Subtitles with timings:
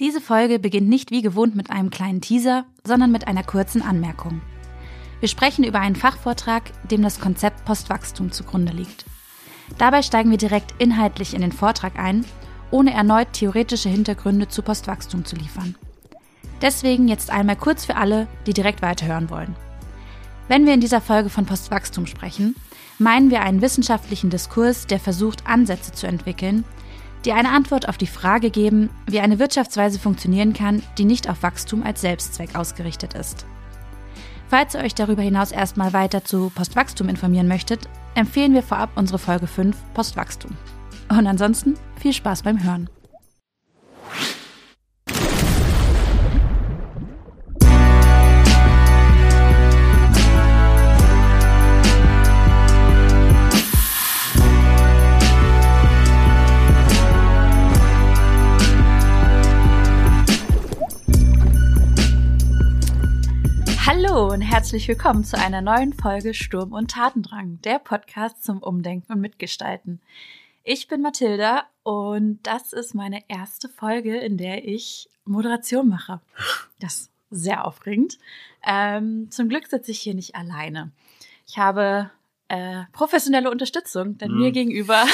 [0.00, 4.40] Diese Folge beginnt nicht wie gewohnt mit einem kleinen Teaser, sondern mit einer kurzen Anmerkung.
[5.20, 9.04] Wir sprechen über einen Fachvortrag, dem das Konzept Postwachstum zugrunde liegt.
[9.76, 12.24] Dabei steigen wir direkt inhaltlich in den Vortrag ein,
[12.70, 15.74] ohne erneut theoretische Hintergründe zu Postwachstum zu liefern.
[16.62, 19.54] Deswegen jetzt einmal kurz für alle, die direkt weiterhören wollen.
[20.48, 22.56] Wenn wir in dieser Folge von Postwachstum sprechen,
[22.98, 26.64] meinen wir einen wissenschaftlichen Diskurs, der versucht, Ansätze zu entwickeln,
[27.24, 31.42] die eine Antwort auf die Frage geben, wie eine Wirtschaftsweise funktionieren kann, die nicht auf
[31.42, 33.46] Wachstum als Selbstzweck ausgerichtet ist.
[34.48, 39.18] Falls ihr euch darüber hinaus erstmal weiter zu Postwachstum informieren möchtet, empfehlen wir vorab unsere
[39.18, 40.56] Folge 5 Postwachstum.
[41.08, 42.90] Und ansonsten viel Spaß beim Hören.
[63.92, 69.12] Hallo und herzlich willkommen zu einer neuen Folge Sturm und Tatendrang, der Podcast zum Umdenken
[69.12, 70.00] und Mitgestalten.
[70.62, 76.20] Ich bin Mathilda und das ist meine erste Folge, in der ich Moderation mache.
[76.78, 78.20] Das ist sehr aufregend.
[78.64, 80.92] Ähm, zum Glück sitze ich hier nicht alleine.
[81.48, 82.12] Ich habe
[82.46, 84.38] äh, professionelle Unterstützung, denn mm.
[84.38, 85.04] mir gegenüber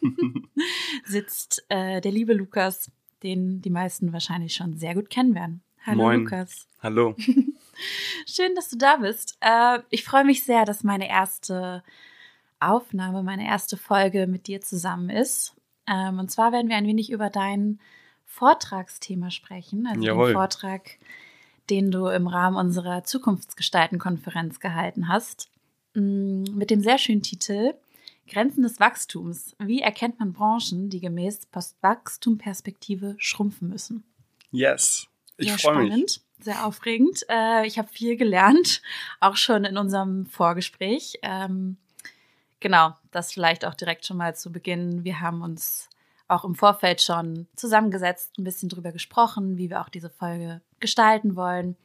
[1.06, 2.88] sitzt äh, der liebe Lukas,
[3.24, 5.60] den die meisten wahrscheinlich schon sehr gut kennen werden.
[5.84, 6.20] Hallo Moin.
[6.20, 6.68] Lukas.
[6.80, 7.16] Hallo.
[8.26, 9.36] Schön, dass du da bist.
[9.40, 11.82] Äh, ich freue mich sehr, dass meine erste
[12.60, 15.54] Aufnahme, meine erste Folge mit dir zusammen ist.
[15.86, 17.80] Ähm, und zwar werden wir ein wenig über dein
[18.26, 20.28] Vortragsthema sprechen, also Jawohl.
[20.28, 20.98] den Vortrag,
[21.70, 25.50] den du im Rahmen unserer Zukunftsgestalten-Konferenz gehalten hast,
[25.94, 27.74] mm, mit dem sehr schönen Titel
[28.28, 29.54] Grenzen des Wachstums.
[29.58, 34.04] Wie erkennt man Branchen, die gemäß Postwachstumperspektive schrumpfen müssen?
[34.52, 37.24] Yes, ich ja, freue mich sehr aufregend.
[37.28, 38.82] Äh, ich habe viel gelernt,
[39.20, 41.18] auch schon in unserem Vorgespräch.
[41.22, 41.76] Ähm,
[42.60, 45.04] genau, das vielleicht auch direkt schon mal zu Beginn.
[45.04, 45.88] Wir haben uns
[46.28, 51.36] auch im Vorfeld schon zusammengesetzt, ein bisschen drüber gesprochen, wie wir auch diese Folge gestalten
[51.36, 51.76] wollen,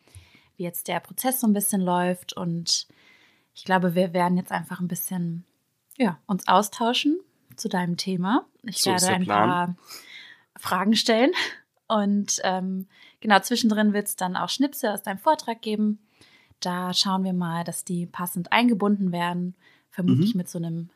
[0.56, 2.34] wie jetzt der Prozess so ein bisschen läuft.
[2.34, 2.88] Und
[3.54, 5.46] ich glaube, wir werden jetzt einfach ein bisschen
[5.98, 7.20] ja, uns austauschen
[7.56, 8.46] zu deinem Thema.
[8.64, 9.76] Ich so werde ein paar
[10.58, 11.32] Fragen stellen
[11.88, 12.88] und ähm,
[13.22, 16.00] genau, zwischendrin wird es dann auch Schnipsel aus deinem Vortrag geben.
[16.60, 19.56] Da schauen wir mal, dass die passend eingebunden werden.
[19.90, 20.38] Vermutlich mhm.
[20.38, 20.90] mit so einem.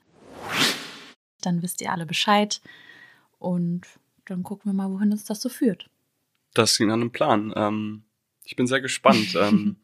[1.41, 2.61] Dann wisst ihr alle Bescheid.
[3.39, 3.87] Und
[4.25, 5.89] dann gucken wir mal, wohin uns das so führt.
[6.53, 7.53] Das ging an einem Plan.
[7.55, 8.03] Ähm,
[8.43, 9.35] ich bin sehr gespannt.
[9.35, 9.77] ähm,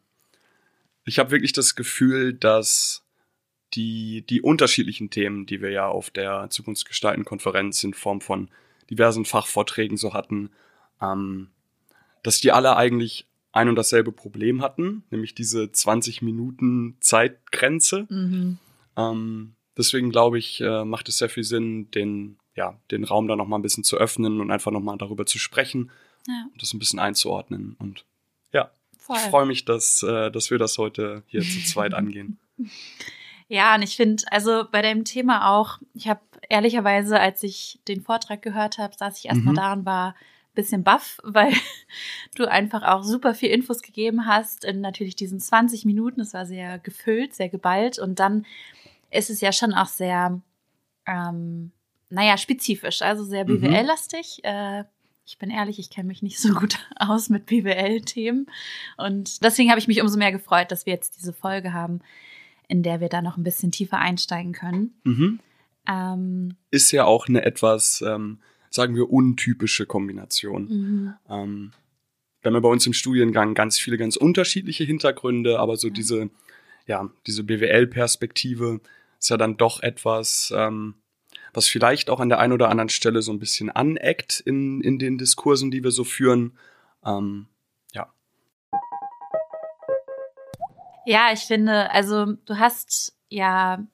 [1.04, 3.04] ich habe wirklich das Gefühl, dass
[3.74, 8.50] die, die unterschiedlichen Themen, die wir ja auf der Zukunftsgestalten-Konferenz in Form von
[8.90, 10.50] diversen Fachvorträgen so hatten,
[11.00, 11.50] ähm,
[12.22, 18.06] dass die alle eigentlich ein und dasselbe Problem hatten, nämlich diese 20 Minuten Zeitgrenze.
[18.08, 18.58] Mhm.
[18.96, 23.36] Ähm, deswegen glaube ich, äh, macht es sehr viel Sinn, den, ja, den Raum da
[23.36, 25.90] nochmal ein bisschen zu öffnen und einfach nochmal darüber zu sprechen
[26.26, 26.46] ja.
[26.52, 27.76] und das ein bisschen einzuordnen.
[27.78, 28.04] Und
[28.52, 29.16] ja, Voll.
[29.16, 32.38] ich freue mich, dass, äh, dass wir das heute hier zu zweit angehen.
[33.48, 36.20] Ja, und ich finde, also bei dem Thema auch, ich habe
[36.50, 39.56] ehrlicherweise, als ich den Vortrag gehört habe, saß ich erstmal mhm.
[39.56, 40.14] da und war
[40.58, 41.52] bisschen baff, weil
[42.34, 46.20] du einfach auch super viel Infos gegeben hast in natürlich diesen 20 Minuten.
[46.20, 48.44] Es war sehr gefüllt, sehr geballt und dann
[49.10, 50.40] ist es ja schon auch sehr,
[51.06, 51.70] ähm,
[52.10, 53.60] naja, spezifisch, also sehr mhm.
[53.60, 54.44] BWL-lastig.
[54.44, 54.84] Äh,
[55.24, 58.46] ich bin ehrlich, ich kenne mich nicht so gut aus mit BWL-Themen
[58.96, 62.00] und deswegen habe ich mich umso mehr gefreut, dass wir jetzt diese Folge haben,
[62.66, 64.94] in der wir da noch ein bisschen tiefer einsteigen können.
[65.04, 65.40] Mhm.
[65.88, 68.40] Ähm, ist ja auch eine etwas ähm,
[68.78, 70.62] sagen wir, untypische Kombination.
[70.68, 71.14] Mhm.
[71.28, 71.72] Ähm,
[72.40, 75.94] wir haben ja bei uns im Studiengang ganz viele ganz unterschiedliche Hintergründe, aber so ja.
[75.94, 76.30] diese,
[76.86, 78.80] ja, diese BWL-Perspektive
[79.18, 80.94] ist ja dann doch etwas, ähm,
[81.52, 85.00] was vielleicht auch an der einen oder anderen Stelle so ein bisschen aneckt in, in
[85.00, 86.52] den Diskursen, die wir so führen.
[87.04, 87.46] Ähm,
[87.92, 88.12] ja.
[91.04, 93.84] Ja, ich finde, also du hast ja,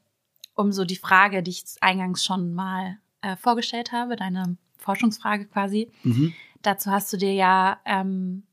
[0.55, 5.91] um so die Frage, die ich eingangs schon mal äh, vorgestellt habe, deine Forschungsfrage quasi.
[6.03, 6.33] Mhm.
[6.63, 8.45] Dazu hast du dir ja ähm,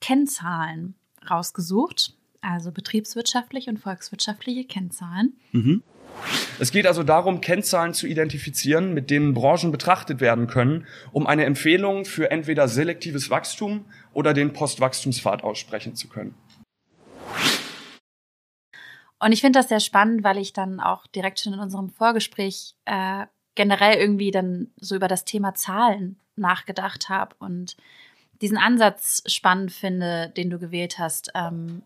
[0.00, 0.94] Kennzahlen
[1.28, 5.36] rausgesucht, also betriebswirtschaftliche und volkswirtschaftliche Kennzahlen.
[5.52, 5.82] Mhm.
[6.58, 11.44] Es geht also darum, Kennzahlen zu identifizieren, mit denen Branchen betrachtet werden können, um eine
[11.44, 16.34] Empfehlung für entweder selektives Wachstum oder den Postwachstumspfad aussprechen zu können.
[19.22, 22.74] Und ich finde das sehr spannend, weil ich dann auch direkt schon in unserem Vorgespräch
[22.86, 27.76] äh, generell irgendwie dann so über das Thema Zahlen nachgedacht habe und
[28.40, 31.82] diesen Ansatz spannend finde, den du gewählt hast, ähm,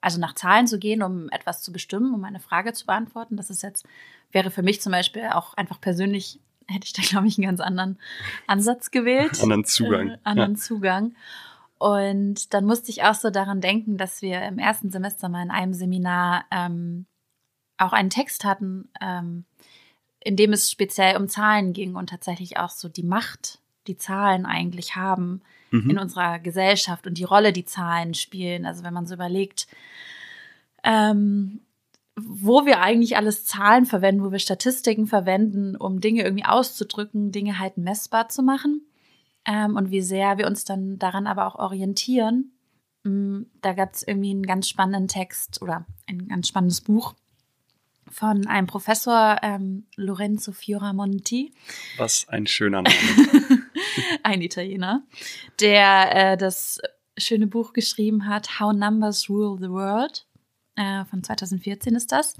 [0.00, 3.36] also nach Zahlen zu gehen, um etwas zu bestimmen, um eine Frage zu beantworten.
[3.36, 3.86] Das ist jetzt,
[4.32, 7.60] wäre für mich zum Beispiel auch einfach persönlich, hätte ich da, glaube ich, einen ganz
[7.60, 7.98] anderen
[8.46, 9.40] Ansatz gewählt.
[9.42, 10.10] Anderen Zugang.
[10.10, 10.58] Äh, anderen ja.
[10.58, 11.14] Zugang.
[11.78, 15.50] Und dann musste ich auch so daran denken, dass wir im ersten Semester mal in
[15.50, 17.06] einem Seminar ähm,
[17.76, 19.44] auch einen Text hatten, ähm,
[20.20, 24.46] in dem es speziell um Zahlen ging und tatsächlich auch so die Macht, die Zahlen
[24.46, 25.90] eigentlich haben mhm.
[25.90, 28.66] in unserer Gesellschaft und die Rolle, die Zahlen spielen.
[28.66, 29.66] Also wenn man so überlegt,
[30.84, 31.60] ähm,
[32.16, 37.58] wo wir eigentlich alles Zahlen verwenden, wo wir Statistiken verwenden, um Dinge irgendwie auszudrücken, Dinge
[37.58, 38.82] halt messbar zu machen
[39.44, 42.52] ähm, und wie sehr wir uns dann daran aber auch orientieren.
[43.04, 47.14] Mm, da gab es irgendwie einen ganz spannenden Text oder ein ganz spannendes Buch
[48.10, 51.52] von einem Professor ähm, Lorenzo Fioramonti.
[51.96, 52.94] Was ein schöner Name.
[54.22, 55.02] ein Italiener,
[55.60, 56.80] der äh, das
[57.16, 60.26] schöne Buch geschrieben hat, How Numbers Rule the World.
[60.76, 62.36] Äh, von 2014 ist das.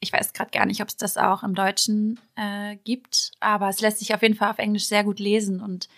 [0.00, 3.80] Ich weiß gerade gar nicht, ob es das auch im Deutschen äh, gibt, aber es
[3.80, 5.88] lässt sich auf jeden Fall auf Englisch sehr gut lesen und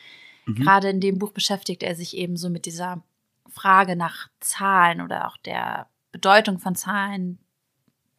[0.47, 0.57] Mhm.
[0.57, 3.03] Gerade in dem Buch beschäftigt er sich eben so mit dieser
[3.49, 7.39] Frage nach Zahlen oder auch der Bedeutung von Zahlen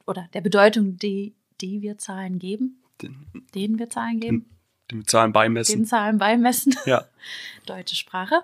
[0.06, 4.46] oder der Bedeutung, die, die wir Zahlen geben, den, denen wir Zahlen geben.
[4.92, 5.80] Den, den Zahlen beimessen.
[5.80, 6.76] Den Zahlen beimessen.
[6.86, 7.06] Ja.
[7.66, 8.44] Deutsche Sprache.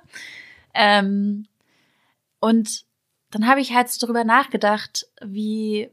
[0.74, 1.46] Ähm,
[2.40, 2.86] und
[3.30, 5.90] dann habe ich halt so darüber nachgedacht, wie,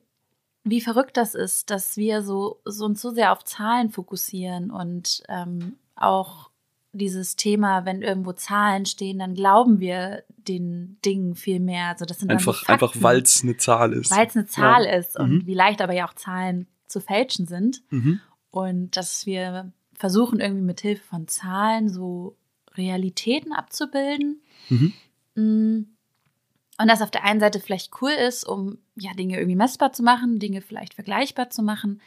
[0.64, 5.22] wie verrückt das ist, dass wir so, so uns so sehr auf Zahlen fokussieren und
[5.28, 6.47] ähm, auch
[6.92, 11.88] dieses Thema, wenn irgendwo Zahlen stehen, dann glauben wir den Dingen viel mehr.
[11.88, 14.10] Also das sind einfach, einfach weil es eine Zahl ist.
[14.10, 14.92] Weil es eine Zahl ja.
[14.92, 15.46] ist und mhm.
[15.46, 17.82] wie leicht aber ja auch Zahlen zu fälschen sind.
[17.90, 18.20] Mhm.
[18.50, 22.36] Und dass wir versuchen irgendwie mit Hilfe von Zahlen so
[22.74, 24.40] Realitäten abzubilden.
[24.68, 24.92] Mhm.
[25.34, 25.86] Mm.
[26.80, 30.04] Und das auf der einen Seite vielleicht cool ist, um ja Dinge irgendwie messbar zu
[30.04, 32.00] machen, Dinge vielleicht vergleichbar zu machen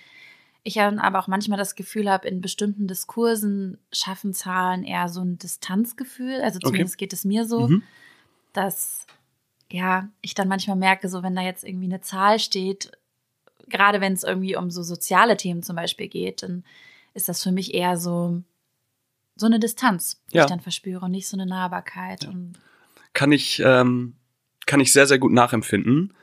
[0.64, 5.38] ich aber auch manchmal das Gefühl habe, in bestimmten Diskursen schaffen Zahlen eher so ein
[5.38, 6.42] Distanzgefühl.
[6.42, 7.06] Also zumindest okay.
[7.06, 7.84] geht es mir so, mhm.
[8.54, 9.08] dass
[9.72, 12.92] ja, ich dann manchmal merke, so wenn da jetzt irgendwie eine Zahl steht,
[13.70, 16.64] gerade wenn es irgendwie um so soziale Themen zum Beispiel geht, dann
[17.14, 18.44] ist das für mich eher so,
[19.36, 20.44] so eine Distanz, die ja.
[20.44, 22.26] ich dann verspüre und nicht so eine Nahbarkeit.
[22.26, 22.34] Ja.
[23.14, 24.16] Kann ich, ähm,
[24.68, 26.14] kann ich sehr, sehr gut nachempfinden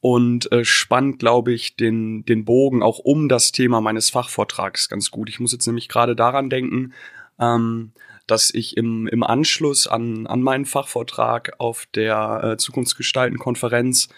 [0.00, 5.10] und äh, spannt, glaube ich, den, den Bogen auch um das Thema meines Fachvortrags ganz
[5.10, 5.28] gut.
[5.28, 6.92] Ich muss jetzt nämlich gerade daran denken,
[7.40, 7.92] ähm,
[8.26, 14.08] dass ich im, im Anschluss an, an meinen Fachvortrag auf der äh, Zukunftsgestalten-Konferenz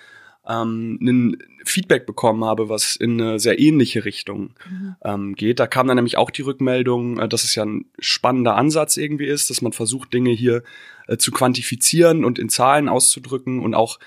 [0.47, 4.97] ähm, ein Feedback bekommen habe, was in eine sehr ähnliche Richtung mhm.
[5.03, 5.61] ähm, geht.
[5.61, 9.27] Da kam dann nämlich auch die Rückmeldung, äh, dass es ja ein spannender Ansatz irgendwie
[9.27, 10.63] ist, dass man versucht, Dinge hier
[11.07, 13.99] äh, zu quantifizieren und in Zahlen auszudrücken und auch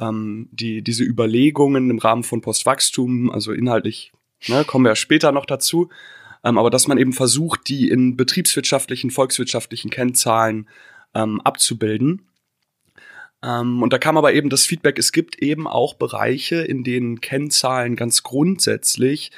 [0.00, 4.12] ähm, die, diese Überlegungen im Rahmen von Postwachstum, also inhaltlich,
[4.48, 5.90] ne, kommen wir ja später noch dazu,
[6.42, 10.68] ähm, aber dass man eben versucht, die in betriebswirtschaftlichen, volkswirtschaftlichen Kennzahlen
[11.14, 12.22] ähm, abzubilden.
[13.42, 17.20] Ähm, und da kam aber eben das Feedback, es gibt eben auch Bereiche, in denen
[17.20, 19.30] Kennzahlen ganz grundsätzlich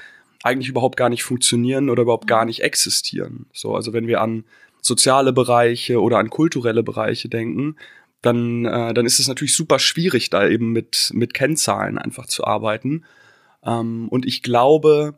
[0.45, 3.47] eigentlich überhaupt gar nicht funktionieren oder überhaupt gar nicht existieren.
[3.53, 4.45] So, also wenn wir an
[4.81, 7.77] soziale Bereiche oder an kulturelle Bereiche denken,
[8.23, 12.45] dann, äh, dann ist es natürlich super schwierig, da eben mit, mit Kennzahlen einfach zu
[12.45, 13.05] arbeiten.
[13.65, 15.15] Ähm, und ich glaube,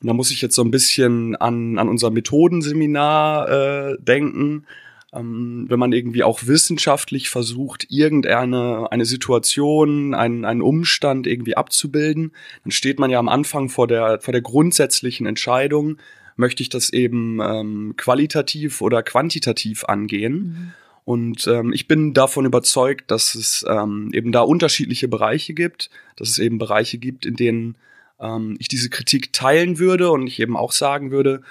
[0.00, 4.66] da muss ich jetzt so ein bisschen an, an unser Methodenseminar äh, denken,
[5.12, 12.32] ähm, wenn man irgendwie auch wissenschaftlich versucht, irgendeine eine Situation, einen, einen Umstand irgendwie abzubilden,
[12.64, 15.98] dann steht man ja am Anfang vor der, vor der grundsätzlichen Entscheidung,
[16.36, 20.34] möchte ich das eben ähm, qualitativ oder quantitativ angehen.
[20.34, 20.72] Mhm.
[21.06, 26.28] Und ähm, ich bin davon überzeugt, dass es ähm, eben da unterschiedliche Bereiche gibt, dass
[26.28, 27.78] es eben Bereiche gibt, in denen
[28.18, 31.42] ähm, ich diese Kritik teilen würde und ich eben auch sagen würde,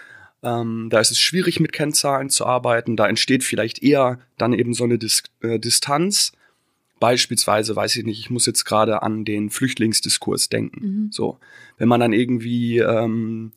[0.44, 4.74] ähm, da ist es schwierig mit Kennzahlen zu arbeiten, da entsteht vielleicht eher dann eben
[4.74, 6.34] so eine Dis äh, Distanz.
[7.00, 10.86] Beispielsweise, weiß ich nicht, ich muss jetzt gerade an den Flüchtlingsdiskurs denken.
[10.86, 11.12] Mhm.
[11.14, 11.40] So,
[11.78, 13.54] wenn man dann irgendwie ähm,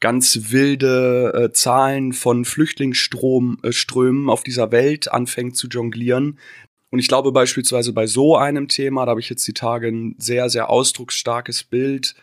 [0.00, 6.38] ganz wilde äh, Zahlen von Flüchtlingsströmen äh, auf dieser Welt anfängt zu jonglieren.
[6.90, 10.14] Und ich glaube beispielsweise bei so einem Thema, da habe ich jetzt die Tage ein
[10.18, 12.14] sehr, sehr ausdrucksstarkes Bild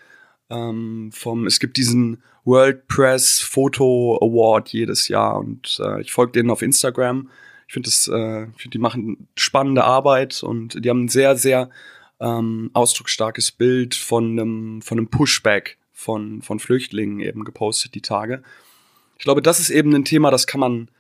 [0.50, 6.34] ähm, vom, es gibt diesen World Press Photo Award jedes Jahr und äh, ich folge
[6.34, 7.30] denen auf Instagram.
[7.68, 11.70] Ich finde das, äh, find, die machen spannende Arbeit und die haben ein sehr, sehr
[12.20, 18.44] ähm, ausdrucksstarkes Bild von einem, von einem Pushback von, von Flüchtlingen eben gepostet die Tage.
[19.18, 20.92] Ich glaube, das ist eben ein Thema, das kann man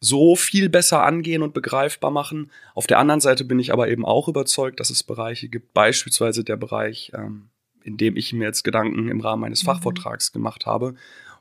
[0.00, 2.50] so viel besser angehen und begreifbar machen.
[2.74, 6.44] Auf der anderen Seite bin ich aber eben auch überzeugt, dass es Bereiche gibt, beispielsweise
[6.44, 7.48] der Bereich, ähm,
[7.82, 9.66] in dem ich mir jetzt Gedanken im Rahmen meines mhm.
[9.66, 10.96] Fachvortrags gemacht habe,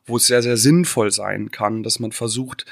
[0.05, 2.65] wo es sehr, sehr sinnvoll sein kann, dass man versucht,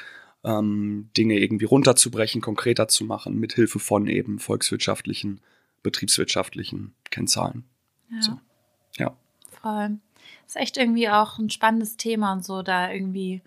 [0.44, 5.42] ähm, Dinge irgendwie runterzubrechen, konkreter zu machen, mit Hilfe von eben volkswirtschaftlichen,
[5.82, 7.66] betriebswirtschaftlichen Kennzahlen.
[8.12, 8.22] Ja.
[8.22, 8.40] So.
[8.98, 9.18] ja.
[9.64, 13.42] Das ist echt irgendwie auch ein spannendes Thema und so, da irgendwie,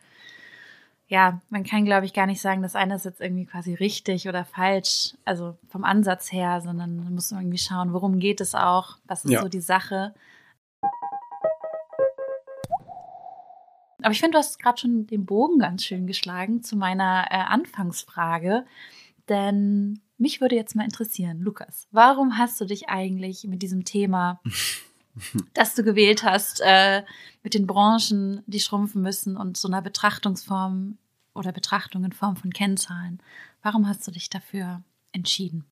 [1.08, 4.28] ja, man kann, glaube ich, gar nicht sagen, das eine ist jetzt irgendwie quasi richtig
[4.28, 8.98] oder falsch, also vom Ansatz her, sondern man muss irgendwie schauen, worum geht es auch,
[9.06, 9.42] was ist ja.
[9.42, 10.14] so die Sache.
[14.02, 17.38] Aber ich finde, du hast gerade schon den Bogen ganz schön geschlagen zu meiner äh,
[17.38, 18.64] Anfangsfrage.
[19.28, 24.40] Denn mich würde jetzt mal interessieren, Lukas, warum hast du dich eigentlich mit diesem Thema,
[25.54, 27.02] das du gewählt hast, äh,
[27.42, 30.98] mit den Branchen, die schrumpfen müssen und so einer Betrachtungsform
[31.34, 33.22] oder Betrachtung in Form von Kennzahlen,
[33.62, 34.82] warum hast du dich dafür
[35.12, 35.64] entschieden?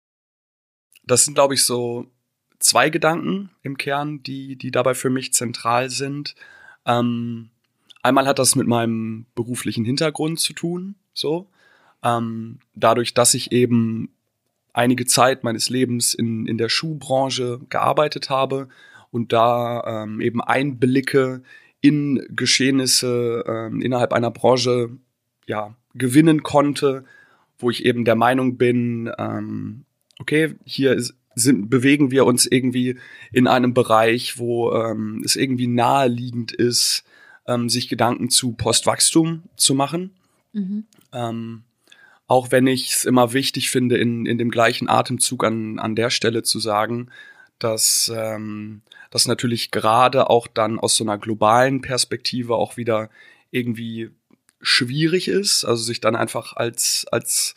[1.04, 2.06] Das sind, glaube ich, so
[2.58, 6.34] zwei Gedanken im Kern, die, die dabei für mich zentral sind.
[6.86, 7.50] Ähm,
[8.04, 11.48] Einmal hat das mit meinem beruflichen Hintergrund zu tun, so.
[12.02, 14.10] Ähm, dadurch, dass ich eben
[14.74, 18.68] einige Zeit meines Lebens in, in der Schuhbranche gearbeitet habe
[19.14, 21.42] und da ähm, eben Einblicke
[21.80, 24.90] in Geschehnisse ähm, innerhalb einer Branche
[25.46, 27.04] ja, gewinnen konnte,
[27.56, 29.84] wo ich eben der Meinung bin, ähm,
[30.18, 32.98] okay, hier ist, sind, bewegen wir uns irgendwie
[33.30, 37.04] in einem Bereich, wo ähm, es irgendwie naheliegend ist,
[37.46, 40.10] ähm, sich Gedanken zu Postwachstum zu machen.
[40.52, 40.86] Mhm.
[41.12, 41.62] Ähm,
[42.26, 46.10] auch wenn ich es immer wichtig finde, in, in dem gleichen Atemzug an, an der
[46.10, 47.10] Stelle zu sagen,
[47.60, 48.82] dass ähm,
[49.14, 53.10] das natürlich gerade auch dann aus so einer globalen Perspektive auch wieder
[53.52, 54.10] irgendwie
[54.60, 57.54] schwierig ist, also sich dann einfach als, als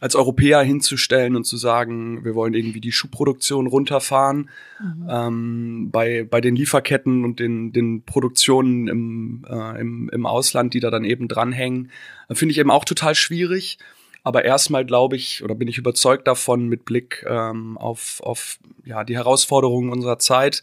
[0.00, 4.48] als Europäer hinzustellen und zu sagen, wir wollen irgendwie die Schuhproduktion runterfahren.
[4.80, 5.06] Mhm.
[5.10, 10.80] Ähm, bei, bei den Lieferketten und den, den Produktionen im, äh, im, im Ausland, die
[10.80, 11.90] da dann eben dranhängen,
[12.28, 13.78] äh, finde ich eben auch total schwierig.
[14.22, 19.02] Aber erstmal glaube ich oder bin ich überzeugt davon mit Blick ähm, auf, auf ja,
[19.02, 20.62] die Herausforderungen unserer Zeit,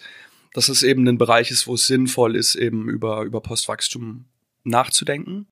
[0.56, 4.24] dass es eben ein Bereich ist, wo es sinnvoll ist, eben über, über Postwachstum
[4.64, 5.48] nachzudenken.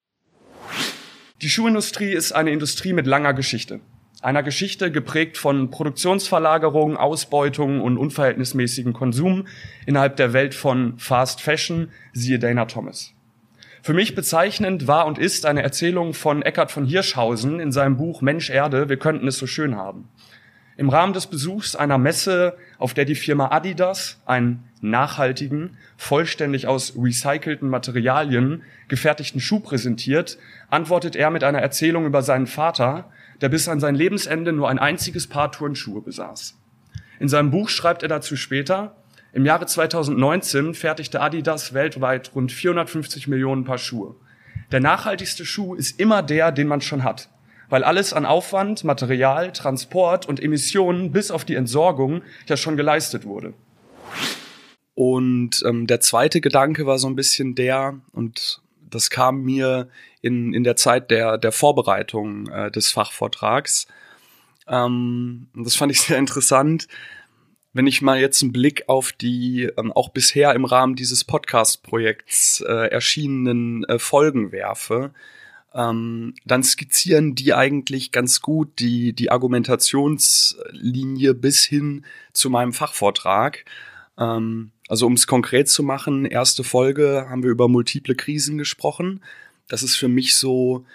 [1.41, 3.81] Die Schuhindustrie ist eine Industrie mit langer Geschichte.
[4.21, 9.45] Einer Geschichte geprägt von Produktionsverlagerung, Ausbeutung und unverhältnismäßigen Konsum
[9.85, 13.11] innerhalb der Welt von Fast Fashion, siehe Dana Thomas.
[13.81, 18.21] Für mich bezeichnend war und ist eine Erzählung von Eckhard von Hirschhausen in seinem Buch
[18.21, 20.07] Mensch Erde, wir könnten es so schön haben.
[20.75, 26.93] Im Rahmen des Besuchs einer Messe, auf der die Firma Adidas einen nachhaltigen, vollständig aus
[26.97, 30.39] recycelten Materialien gefertigten Schuh präsentiert,
[30.69, 33.11] antwortet er mit einer Erzählung über seinen Vater,
[33.41, 36.57] der bis an sein Lebensende nur ein einziges Paar Turnschuhe besaß.
[37.19, 38.95] In seinem Buch schreibt er dazu später,
[39.31, 44.15] im Jahre 2019 fertigte Adidas weltweit rund 450 Millionen Paar Schuhe.
[44.71, 47.29] Der nachhaltigste Schuh ist immer der, den man schon hat,
[47.73, 53.25] weil alles an Aufwand, Material, Transport und Emissionen bis auf die Entsorgung ja schon geleistet
[53.25, 53.55] wurde.
[54.93, 59.89] Und ähm, der zweite Gedanke war so ein bisschen der, und das kam mir
[60.21, 63.87] in, in der Zeit der, der Vorbereitung äh, des Fachvortrags.
[64.67, 66.87] Ähm, das fand ich sehr interessant.
[67.73, 72.61] Wenn ich mal jetzt einen Blick auf die ähm, auch bisher im Rahmen dieses Podcast-Projekts
[72.61, 75.11] äh, erschienenen äh, Folgen werfe,
[75.73, 83.65] ähm, dann skizzieren die eigentlich ganz gut die, die Argumentationslinie bis hin zu meinem Fachvortrag.
[84.17, 89.21] Ähm, also um es konkret zu machen, erste Folge haben wir über multiple Krisen gesprochen.
[89.67, 90.85] Das ist für mich so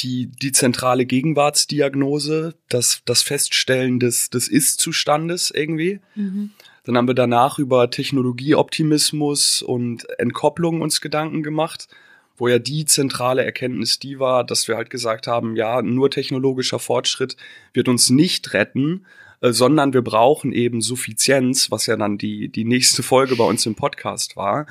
[0.00, 6.00] die, die zentrale Gegenwartsdiagnose, das, das Feststellen des, des Ist-Zustandes irgendwie.
[6.16, 6.50] Mhm.
[6.84, 11.88] Dann haben wir danach über Technologieoptimismus und Entkopplung uns Gedanken gemacht,
[12.36, 16.78] wo ja die zentrale Erkenntnis die war, dass wir halt gesagt haben, ja, nur technologischer
[16.78, 17.36] Fortschritt
[17.72, 19.06] wird uns nicht retten,
[19.40, 23.66] äh, sondern wir brauchen eben Suffizienz, was ja dann die, die nächste Folge bei uns
[23.66, 24.66] im Podcast war.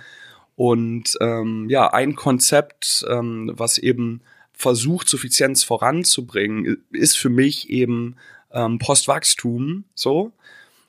[0.56, 8.18] Und ähm, ja, ein Konzept, ähm, was eben versucht, Suffizienz voranzubringen, ist für mich eben
[8.52, 10.32] ähm, Postwachstum so.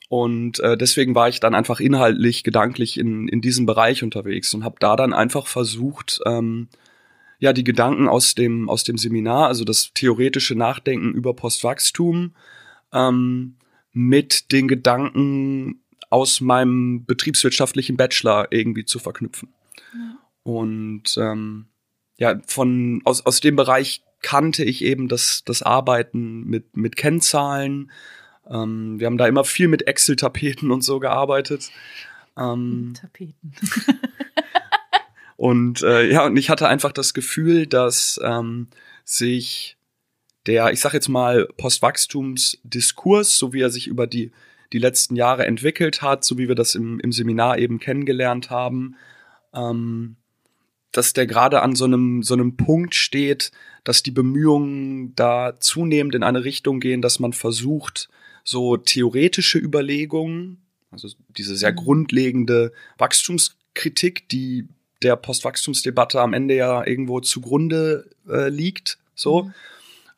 [0.07, 4.63] Und äh, deswegen war ich dann einfach inhaltlich, gedanklich in, in diesem Bereich unterwegs und
[4.63, 6.67] habe da dann einfach versucht, ähm,
[7.39, 12.35] ja, die Gedanken aus dem, aus dem Seminar, also das theoretische Nachdenken über Postwachstum,
[12.93, 13.55] ähm,
[13.91, 19.49] mit den Gedanken aus meinem betriebswirtschaftlichen Bachelor irgendwie zu verknüpfen.
[19.93, 20.17] Ja.
[20.43, 21.65] Und ähm,
[22.17, 27.91] ja, von aus, aus dem Bereich kannte ich eben das, das Arbeiten mit, mit Kennzahlen.
[28.49, 31.71] Ähm, wir haben da immer viel mit Excel-Tapeten und so gearbeitet.
[32.37, 33.53] Ähm, Tapeten.
[35.37, 38.67] und äh, ja, und ich hatte einfach das Gefühl, dass ähm,
[39.03, 39.77] sich
[40.45, 44.31] der, ich sag jetzt mal, Postwachstumsdiskurs, so wie er sich über die,
[44.73, 48.95] die letzten Jahre entwickelt hat, so wie wir das im, im Seminar eben kennengelernt haben,
[49.53, 50.17] ähm,
[50.91, 53.51] dass der gerade an so einem, so einem Punkt steht,
[53.83, 58.09] dass die Bemühungen da zunehmend in eine Richtung gehen, dass man versucht,
[58.45, 60.61] so theoretische Überlegungen,
[60.91, 61.77] also diese sehr mhm.
[61.77, 64.69] grundlegende Wachstumskritik, die
[65.01, 69.53] der Postwachstumsdebatte am Ende ja irgendwo zugrunde äh, liegt, so, mhm.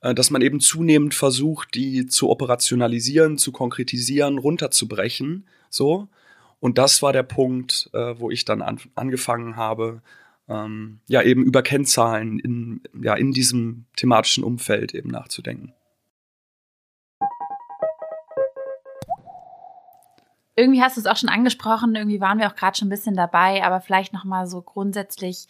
[0.02, 6.08] äh, dass man eben zunehmend versucht, die zu operationalisieren, zu konkretisieren, runterzubrechen, so.
[6.60, 10.02] Und das war der Punkt, äh, wo ich dann an, angefangen habe,
[10.50, 15.74] ähm, ja eben über Kennzahlen in, ja, in diesem thematischen Umfeld eben nachzudenken.
[20.58, 23.16] Irgendwie hast du es auch schon angesprochen, irgendwie waren wir auch gerade schon ein bisschen
[23.16, 25.48] dabei, aber vielleicht nochmal so grundsätzlich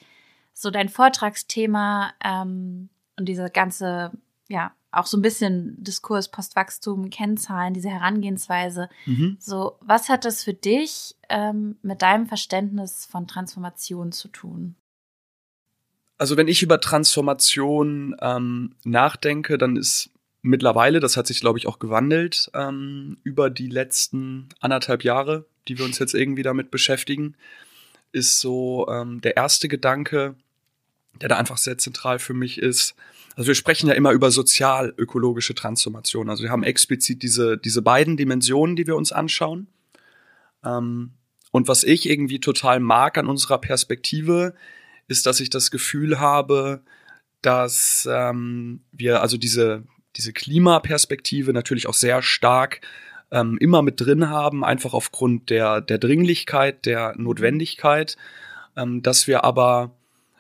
[0.54, 4.12] so dein Vortragsthema ähm, und diese ganze,
[4.50, 8.90] ja, auch so ein bisschen Diskurs, Postwachstum, Kennzahlen, diese Herangehensweise.
[9.06, 9.38] Mhm.
[9.40, 14.76] So, was hat das für dich ähm, mit deinem Verständnis von Transformation zu tun?
[16.18, 20.10] Also wenn ich über Transformation ähm, nachdenke, dann ist
[20.48, 25.78] mittlerweile, das hat sich glaube ich auch gewandelt ähm, über die letzten anderthalb Jahre, die
[25.78, 27.36] wir uns jetzt irgendwie damit beschäftigen,
[28.12, 30.36] ist so ähm, der erste Gedanke,
[31.22, 32.96] der da einfach sehr zentral für mich ist.
[33.36, 36.30] Also wir sprechen ja immer über sozial-ökologische Transformation.
[36.30, 39.68] Also wir haben explizit diese, diese beiden Dimensionen, die wir uns anschauen.
[40.64, 41.12] Ähm,
[41.52, 44.56] und was ich irgendwie total mag an unserer Perspektive,
[45.08, 46.82] ist, dass ich das Gefühl habe,
[47.42, 49.84] dass ähm, wir also diese,
[50.18, 52.82] diese Klimaperspektive natürlich auch sehr stark
[53.32, 58.18] ähm, immer mit drin haben, einfach aufgrund der, der Dringlichkeit, der Notwendigkeit,
[58.76, 59.92] ähm, dass wir aber,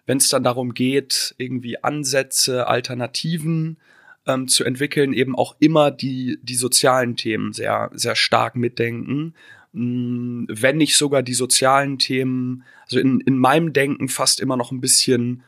[0.05, 3.77] wenn es dann darum geht, irgendwie Ansätze, Alternativen
[4.25, 9.33] ähm, zu entwickeln, eben auch immer die, die sozialen Themen sehr, sehr stark mitdenken
[9.73, 14.71] hm, wenn nicht sogar die sozialen Themen, also in, in meinem Denken fast immer noch
[14.71, 15.43] ein bisschen,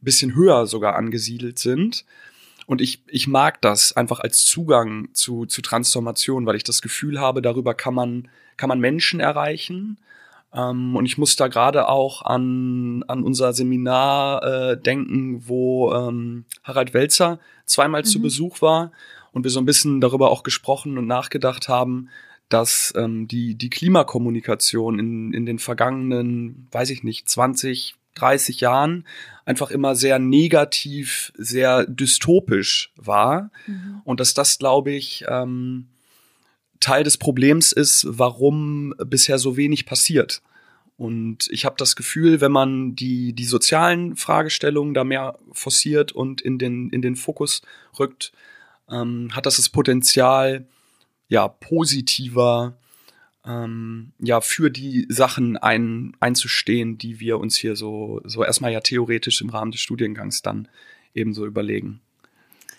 [0.00, 2.04] bisschen höher sogar angesiedelt sind.
[2.66, 7.20] Und ich, ich mag das einfach als Zugang zu, zu Transformation, weil ich das Gefühl
[7.20, 9.98] habe, darüber kann man, kann man Menschen erreichen.
[10.52, 16.44] Ähm, und ich muss da gerade auch an, an unser Seminar äh, denken, wo ähm,
[16.64, 18.06] Harald Welzer zweimal mhm.
[18.06, 18.90] zu Besuch war
[19.32, 22.08] und wir so ein bisschen darüber auch gesprochen und nachgedacht haben,
[22.48, 29.06] dass ähm, die, die Klimakommunikation in, in den vergangenen, weiß ich nicht, 20, 30 Jahren
[29.44, 33.50] einfach immer sehr negativ, sehr dystopisch war.
[33.66, 34.02] Mhm.
[34.04, 35.86] Und dass das, glaube ich, ähm,
[36.80, 40.42] Teil des Problems ist, warum bisher so wenig passiert.
[40.98, 46.40] Und ich habe das Gefühl, wenn man die, die sozialen Fragestellungen da mehr forciert und
[46.40, 47.62] in den, in den Fokus
[47.98, 48.32] rückt,
[48.90, 50.66] ähm, hat das das Potenzial,
[51.28, 52.76] ja, positiver
[53.46, 58.80] ähm, ja, für die Sachen ein, einzustehen, die wir uns hier so, so erstmal ja
[58.80, 60.68] theoretisch im Rahmen des Studiengangs dann
[61.14, 62.00] ebenso überlegen.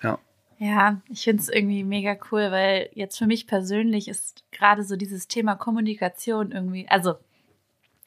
[0.03, 0.19] Ja.
[0.59, 4.95] Ja, ich finde es irgendwie mega cool, weil jetzt für mich persönlich ist gerade so
[4.95, 7.15] dieses Thema Kommunikation irgendwie, also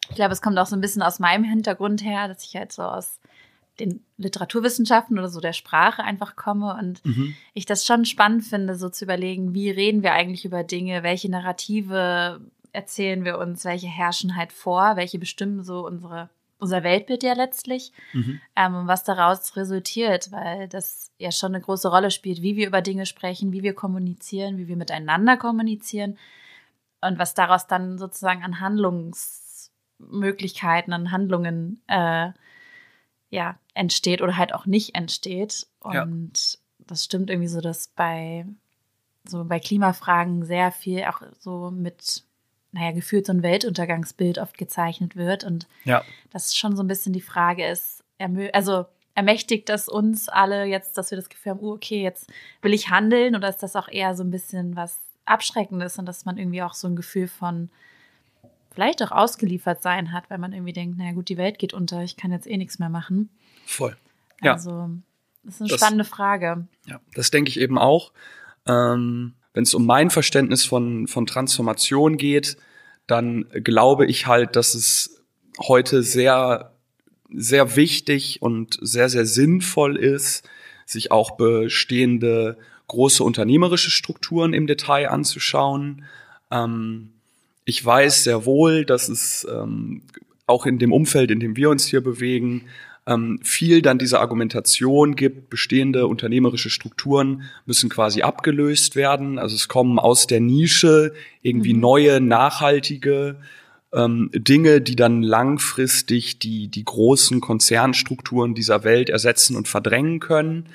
[0.09, 2.73] ich glaube, es kommt auch so ein bisschen aus meinem Hintergrund her, dass ich halt
[2.73, 3.21] so aus
[3.79, 7.35] den Literaturwissenschaften oder so der Sprache einfach komme und mhm.
[7.55, 11.31] ich das schon spannend finde, so zu überlegen, wie reden wir eigentlich über Dinge, welche
[11.31, 12.41] Narrative
[12.73, 16.31] erzählen wir uns, welche herrschen halt vor, welche bestimmen so unsere
[16.61, 18.39] unser Weltbild ja letztlich, mhm.
[18.55, 22.83] ähm, was daraus resultiert, weil das ja schon eine große Rolle spielt, wie wir über
[22.83, 26.19] Dinge sprechen, wie wir kommunizieren, wie wir miteinander kommunizieren
[27.01, 32.29] und was daraus dann sozusagen an Handlungsmöglichkeiten, an Handlungen äh,
[33.31, 35.67] ja, entsteht oder halt auch nicht entsteht.
[35.81, 36.59] Und ja.
[36.87, 38.45] das stimmt irgendwie so, dass bei
[39.25, 42.25] so bei Klimafragen sehr viel auch so mit,
[42.73, 45.45] naja, gefühlt so ein Weltuntergangsbild oft gezeichnet wird.
[45.45, 46.03] Und ja.
[46.31, 48.03] das schon so ein bisschen die Frage ist,
[48.53, 52.31] also ermächtigt das uns alle jetzt, dass wir das Gefühl haben, oh, okay, jetzt
[52.63, 56.25] will ich handeln oder ist das auch eher so ein bisschen was Abschreckendes und dass
[56.25, 57.71] man irgendwie auch so ein Gefühl von
[58.81, 62.03] vielleicht auch ausgeliefert sein hat, weil man irgendwie denkt, naja gut, die Welt geht unter,
[62.03, 63.29] ich kann jetzt eh nichts mehr machen.
[63.67, 63.95] Voll.
[64.41, 64.55] Ja.
[64.55, 64.89] Also,
[65.43, 66.67] das ist eine das, spannende Frage.
[66.87, 68.11] Ja, das denke ich eben auch.
[68.67, 72.57] Ähm, Wenn es um mein Verständnis von, von Transformation geht,
[73.07, 75.23] dann glaube ich halt, dass es
[75.59, 76.73] heute sehr,
[77.31, 80.49] sehr wichtig und sehr, sehr sinnvoll ist,
[80.87, 86.07] sich auch bestehende große unternehmerische Strukturen im Detail anzuschauen.
[86.51, 87.13] Ähm,
[87.65, 90.03] ich weiß sehr wohl, dass es ähm,
[90.47, 92.67] auch in dem Umfeld, in dem wir uns hier bewegen,
[93.07, 99.39] ähm, viel dann diese Argumentation gibt, bestehende unternehmerische Strukturen müssen quasi abgelöst werden.
[99.39, 101.81] Also es kommen aus der Nische irgendwie mhm.
[101.81, 103.37] neue, nachhaltige
[103.93, 110.67] ähm, Dinge, die dann langfristig die, die großen Konzernstrukturen dieser Welt ersetzen und verdrängen können.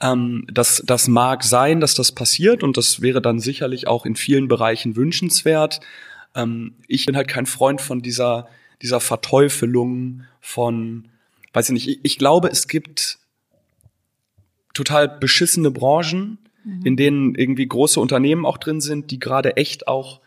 [0.00, 4.14] Ähm, das, das mag sein, dass das passiert und das wäre dann sicherlich auch in
[4.14, 5.80] vielen Bereichen wünschenswert.
[6.34, 8.48] Ähm, ich bin halt kein Freund von dieser,
[8.80, 11.08] dieser Verteufelung von,
[11.52, 13.18] weiß ich nicht, ich, ich glaube, es gibt
[14.74, 16.86] total beschissene Branchen, mhm.
[16.86, 20.20] in denen irgendwie große Unternehmen auch drin sind, die gerade echt auch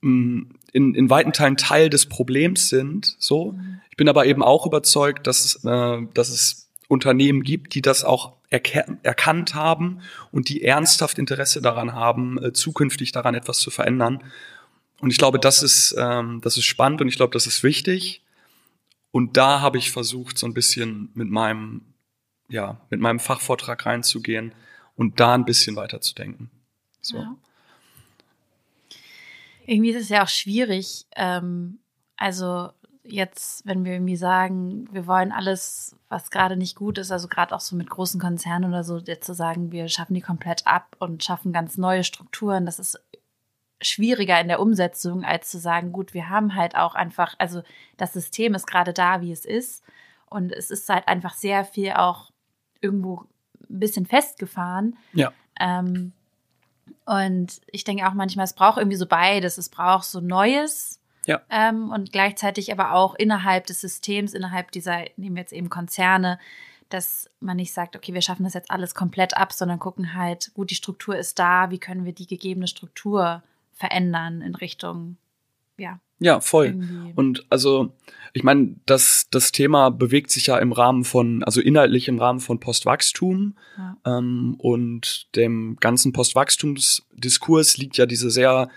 [0.00, 3.16] mh, mm, in, in weiten Teilen Teil des Problems sind.
[3.18, 3.80] So, mhm.
[3.90, 8.32] ich bin aber eben auch überzeugt, dass, äh, dass es Unternehmen gibt, die das auch
[8.50, 10.00] erkannt haben
[10.32, 14.22] und die ernsthaft Interesse daran haben, äh, zukünftig daran etwas zu verändern.
[15.00, 18.22] Und ich glaube, das ist, ähm, das ist spannend und ich glaube, das ist wichtig.
[19.10, 21.82] Und da habe ich versucht, so ein bisschen mit meinem,
[22.48, 24.52] ja, mit meinem Fachvortrag reinzugehen
[24.96, 26.50] und da ein bisschen weiterzudenken.
[27.00, 27.18] So.
[27.18, 27.36] Ja.
[29.66, 31.06] Irgendwie ist es ja auch schwierig.
[31.14, 31.78] Ähm,
[32.16, 32.70] also
[33.04, 37.54] jetzt, wenn wir irgendwie sagen, wir wollen alles, was gerade nicht gut ist, also gerade
[37.54, 40.96] auch so mit großen Konzernen oder so, jetzt zu sagen, wir schaffen die komplett ab
[40.98, 43.00] und schaffen ganz neue Strukturen, das ist
[43.80, 47.62] schwieriger in der Umsetzung, als zu sagen, gut, wir haben halt auch einfach, also
[47.96, 49.84] das System ist gerade da, wie es ist.
[50.26, 52.30] Und es ist halt einfach sehr viel auch
[52.80, 53.24] irgendwo
[53.70, 54.96] ein bisschen festgefahren.
[55.12, 55.32] Ja.
[55.58, 56.12] Ähm,
[57.04, 59.58] und ich denke auch manchmal, es braucht irgendwie so beides.
[59.58, 61.00] Es braucht so Neues.
[61.26, 61.42] Ja.
[61.50, 66.38] Ähm, und gleichzeitig aber auch innerhalb des Systems, innerhalb dieser, nehmen wir jetzt eben Konzerne,
[66.88, 70.52] dass man nicht sagt, okay, wir schaffen das jetzt alles komplett ab, sondern gucken halt,
[70.54, 73.42] gut, die Struktur ist da, wie können wir die gegebene Struktur
[73.78, 75.16] verändern in Richtung,
[75.76, 76.00] ja.
[76.18, 76.66] Ja, voll.
[76.66, 77.12] Irgendwie.
[77.14, 77.92] Und also,
[78.32, 82.40] ich meine, das, das Thema bewegt sich ja im Rahmen von, also inhaltlich im Rahmen
[82.40, 83.54] von Postwachstum.
[83.76, 84.18] Ja.
[84.18, 88.68] Ähm, und dem ganzen Postwachstumsdiskurs liegt ja diese sehr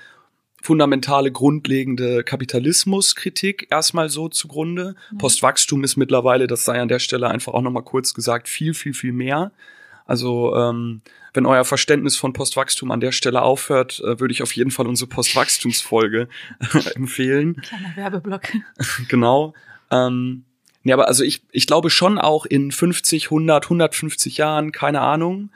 [0.62, 4.96] fundamentale, grundlegende Kapitalismuskritik erstmal so zugrunde.
[5.12, 5.18] Ja.
[5.18, 8.94] Postwachstum ist mittlerweile, das sei an der Stelle einfach auch nochmal kurz gesagt, viel, viel,
[8.94, 9.52] viel mehr.
[10.06, 11.02] Also ähm,
[11.34, 14.88] wenn euer Verständnis von Postwachstum an der Stelle aufhört, äh, würde ich auf jeden Fall
[14.88, 16.28] unsere Postwachstumsfolge
[16.96, 17.62] empfehlen.
[17.62, 18.44] Kleiner Werbeblock.
[19.08, 19.54] genau.
[19.90, 20.44] Ähm,
[20.84, 25.52] nee, aber also ich, ich glaube schon auch in 50, 100, 150 Jahren, keine Ahnung,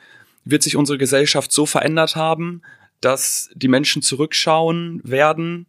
[0.46, 2.62] wird sich unsere Gesellschaft so verändert haben,
[3.02, 5.66] dass die Menschen zurückschauen werden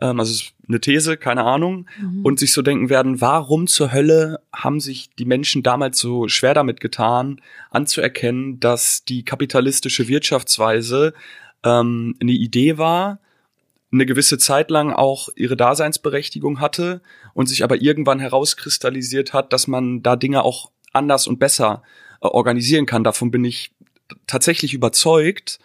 [0.00, 2.24] ähm, also eine These, keine Ahnung, mhm.
[2.24, 6.54] und sich so denken werden, warum zur Hölle haben sich die Menschen damals so schwer
[6.54, 11.14] damit getan, anzuerkennen, dass die kapitalistische Wirtschaftsweise
[11.64, 13.18] ähm, eine Idee war,
[13.92, 17.00] eine gewisse Zeit lang auch ihre Daseinsberechtigung hatte
[17.32, 21.82] und sich aber irgendwann herauskristallisiert hat, dass man da Dinge auch anders und besser
[22.20, 23.04] äh, organisieren kann.
[23.04, 23.72] Davon bin ich
[24.26, 25.58] tatsächlich überzeugt.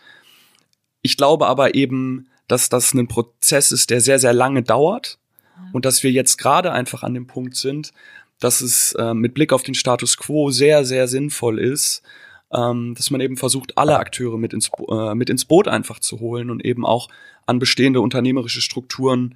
[1.01, 5.17] Ich glaube aber eben, dass das ein Prozess ist, der sehr, sehr lange dauert
[5.71, 7.93] und dass wir jetzt gerade einfach an dem Punkt sind,
[8.39, 12.01] dass es äh, mit Blick auf den Status quo sehr, sehr sinnvoll ist,
[12.51, 16.19] ähm, dass man eben versucht, alle Akteure mit ins, äh, mit ins Boot einfach zu
[16.19, 17.09] holen und eben auch
[17.45, 19.35] an bestehende unternehmerische Strukturen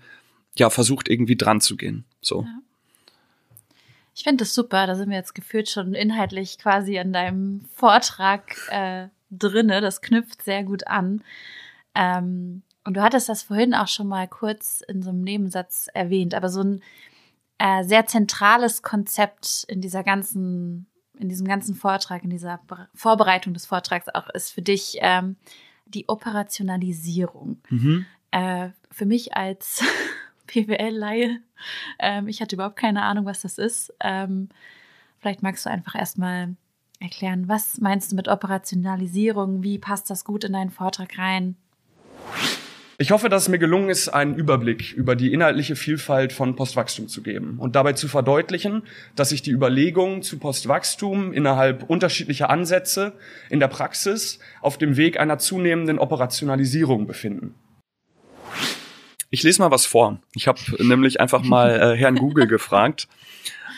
[0.55, 2.05] ja versucht irgendwie dran zu gehen.
[2.21, 2.43] So.
[2.43, 2.59] Ja.
[4.15, 4.87] Ich finde das super.
[4.87, 9.81] Da sind wir jetzt gefühlt schon inhaltlich quasi an deinem Vortrag äh, drinne.
[9.81, 11.23] Das knüpft sehr gut an.
[11.95, 16.33] Ähm, und du hattest das vorhin auch schon mal kurz in so einem Nebensatz erwähnt,
[16.33, 16.81] aber so ein
[17.57, 22.59] äh, sehr zentrales Konzept in dieser ganzen, in diesem ganzen Vortrag, in dieser
[22.93, 25.37] Vorbereitung des Vortrags auch ist für dich ähm,
[25.85, 27.61] die Operationalisierung.
[27.69, 28.05] Mhm.
[28.31, 29.83] Äh, für mich als
[30.47, 31.39] PWL-Laie,
[31.99, 33.93] ähm, ich hatte überhaupt keine Ahnung, was das ist.
[34.01, 34.49] Ähm,
[35.19, 36.55] vielleicht magst du einfach erstmal
[36.99, 39.63] erklären, was meinst du mit Operationalisierung?
[39.63, 41.55] Wie passt das gut in deinen Vortrag rein?
[42.99, 47.07] Ich hoffe, dass es mir gelungen ist, einen Überblick über die inhaltliche Vielfalt von Postwachstum
[47.07, 48.83] zu geben und dabei zu verdeutlichen,
[49.15, 53.13] dass sich die Überlegungen zu Postwachstum innerhalb unterschiedlicher Ansätze
[53.49, 57.55] in der Praxis auf dem Weg einer zunehmenden Operationalisierung befinden.
[59.31, 60.19] Ich lese mal was vor.
[60.35, 63.07] Ich habe nämlich einfach mal äh, Herrn Google gefragt.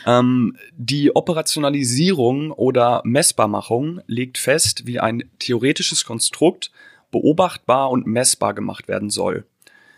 [0.04, 6.70] Ähm, die Operationalisierung oder Messbarmachung legt fest, wie ein theoretisches Konstrukt
[7.10, 9.46] beobachtbar und messbar gemacht werden soll.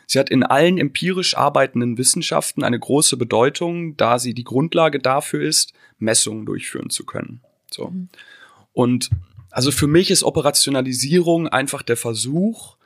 [0.07, 5.42] Sie hat in allen empirisch arbeitenden Wissenschaften eine große Bedeutung, da sie die Grundlage dafür
[5.42, 7.42] ist, Messungen durchführen zu können.
[7.71, 7.88] So.
[7.88, 8.09] Mhm.
[8.73, 9.11] Und
[9.51, 12.77] also für mich ist Operationalisierung einfach der Versuch,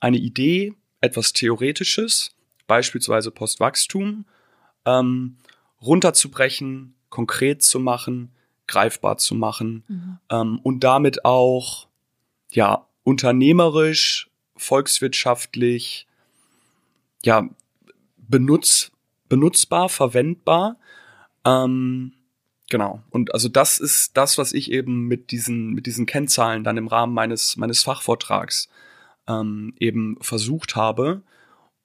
[0.00, 2.34] eine Idee, etwas Theoretisches,
[2.66, 4.24] beispielsweise Postwachstum,
[4.84, 5.36] ähm,
[5.82, 8.32] runterzubrechen, konkret zu machen,
[8.66, 10.18] greifbar zu machen mhm.
[10.30, 11.88] ähm, und damit auch
[12.50, 16.06] ja unternehmerisch, volkswirtschaftlich,
[17.24, 17.48] ja
[18.18, 18.92] benutz,
[19.30, 20.76] benutzbar, verwendbar.
[21.42, 22.12] Ähm,
[22.68, 23.02] genau.
[23.08, 26.86] Und also das ist das, was ich eben mit diesen mit diesen Kennzahlen dann im
[26.86, 28.68] Rahmen meines meines Fachvortrags
[29.26, 31.22] ähm, eben versucht habe.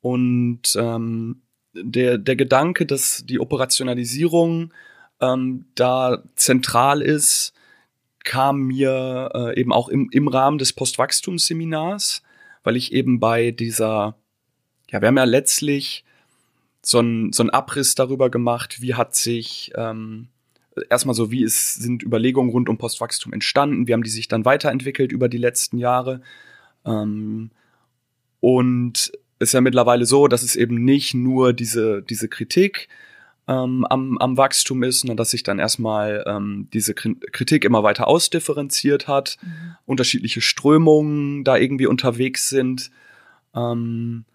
[0.02, 1.42] Und ähm,
[1.74, 4.74] der, der Gedanke, dass die Operationalisierung
[5.22, 7.54] ähm, da zentral ist,
[8.24, 12.24] kam mir äh, eben auch im, im Rahmen des Postwachstumsseminars,
[12.64, 14.16] weil ich eben bei dieser,
[14.90, 16.06] ja, wir haben ja letztlich
[16.82, 20.28] so einen so einen Abriss darüber gemacht, wie hat sich ähm,
[20.90, 24.46] erstmal so, wie ist, sind Überlegungen rund um Postwachstum entstanden, wie haben die sich dann
[24.46, 26.22] weiterentwickelt über die letzten Jahre.
[26.86, 27.52] Ähm,
[28.40, 32.88] und ist ja mittlerweile so, dass es eben nicht nur diese, diese Kritik
[33.48, 38.08] ähm, am, am Wachstum ist, sondern dass sich dann erstmal ähm, diese Kritik immer weiter
[38.08, 39.76] ausdifferenziert hat, mhm.
[39.86, 42.90] unterschiedliche Strömungen da irgendwie unterwegs sind.
[43.56, 44.26] Ähm,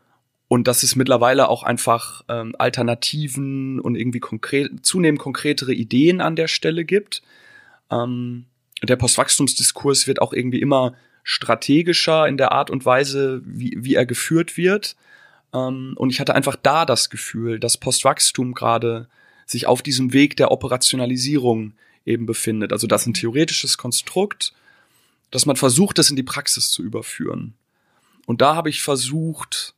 [0.48, 6.36] und dass es mittlerweile auch einfach ähm, Alternativen und irgendwie konkret, zunehmend konkretere Ideen an
[6.36, 7.22] der Stelle gibt.
[7.90, 8.46] Ähm,
[8.82, 14.06] der Postwachstumsdiskurs wird auch irgendwie immer strategischer in der Art und Weise, wie, wie er
[14.06, 14.96] geführt wird.
[15.52, 19.08] Ähm, und ich hatte einfach da das Gefühl, dass Postwachstum gerade
[19.46, 21.72] sich auf diesem Weg der Operationalisierung
[22.04, 22.72] eben befindet.
[22.72, 24.52] Also das ist ein theoretisches Konstrukt,
[25.30, 27.54] dass man versucht, das in die Praxis zu überführen.
[28.26, 29.74] Und da habe ich versucht,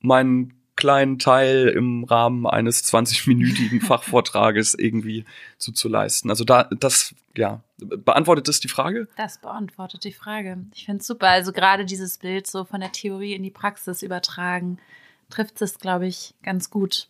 [0.00, 5.24] meinen kleinen Teil im Rahmen eines 20-minütigen Fachvortrages irgendwie
[5.58, 6.30] zu, zu leisten.
[6.30, 9.08] Also da, das, ja, beantwortet das die Frage?
[9.16, 10.58] Das beantwortet die Frage.
[10.74, 11.28] Ich finde es super.
[11.28, 14.78] Also gerade dieses Bild so von der Theorie in die Praxis übertragen,
[15.30, 17.08] trifft es, glaube ich, ganz gut.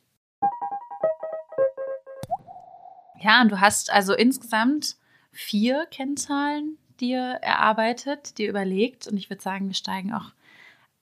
[3.21, 4.97] Ja, und du hast also insgesamt
[5.33, 9.07] vier Kennzahlen dir erarbeitet, dir überlegt.
[9.07, 10.33] Und ich würde sagen, wir steigen auch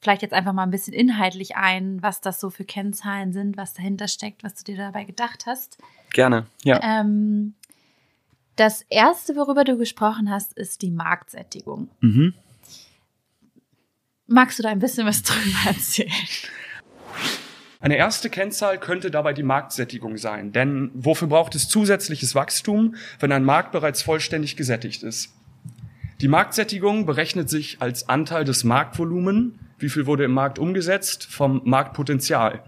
[0.04, 3.72] vielleicht jetzt einfach mal ein bisschen inhaltlich ein, was das so für Kennzahlen sind, was
[3.72, 5.78] dahinter steckt, was du dir dabei gedacht hast.
[6.12, 6.78] Gerne, ja.
[6.82, 7.54] Ähm,
[8.56, 11.88] das erste, worüber du gesprochen hast, ist die Marktsättigung.
[12.00, 12.34] Mhm.
[14.26, 16.10] Magst du da ein bisschen was drüber erzählen?
[17.80, 20.52] Eine erste Kennzahl könnte dabei die Marktsättigung sein.
[20.52, 25.32] Denn wofür braucht es zusätzliches Wachstum, wenn ein Markt bereits vollständig gesättigt ist?
[26.20, 31.60] Die Marktsättigung berechnet sich als Anteil des Marktvolumen wie viel wurde im Markt umgesetzt, vom
[31.62, 32.62] Marktpotenzial.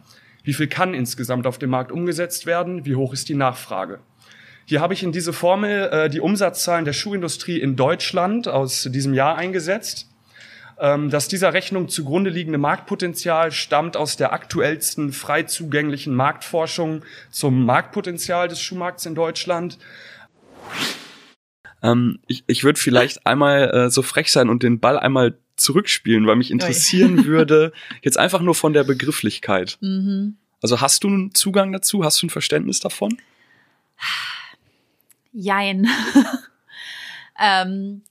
[0.45, 2.85] Wie viel kann insgesamt auf dem Markt umgesetzt werden?
[2.85, 4.01] Wie hoch ist die Nachfrage?
[4.67, 9.15] Hier habe ich in diese Formel äh, die Umsatzzahlen der Schuhindustrie in Deutschland aus diesem
[9.15, 10.11] Jahr eingesetzt.
[10.79, 17.65] Ähm, das dieser Rechnung zugrunde liegende Marktpotenzial stammt aus der aktuellsten frei zugänglichen Marktforschung zum
[17.65, 19.79] Marktpotenzial des Schuhmarkts in Deutschland.
[21.83, 26.27] Ähm, ich ich würde vielleicht einmal äh, so frech sein und den Ball einmal zurückspielen,
[26.27, 29.79] weil mich interessieren würde, jetzt einfach nur von der Begrifflichkeit.
[29.81, 30.37] Mhm.
[30.63, 32.05] Also hast du einen Zugang dazu?
[32.05, 33.19] Hast du ein Verständnis davon?
[35.33, 35.87] Jein.
[37.39, 38.03] ähm,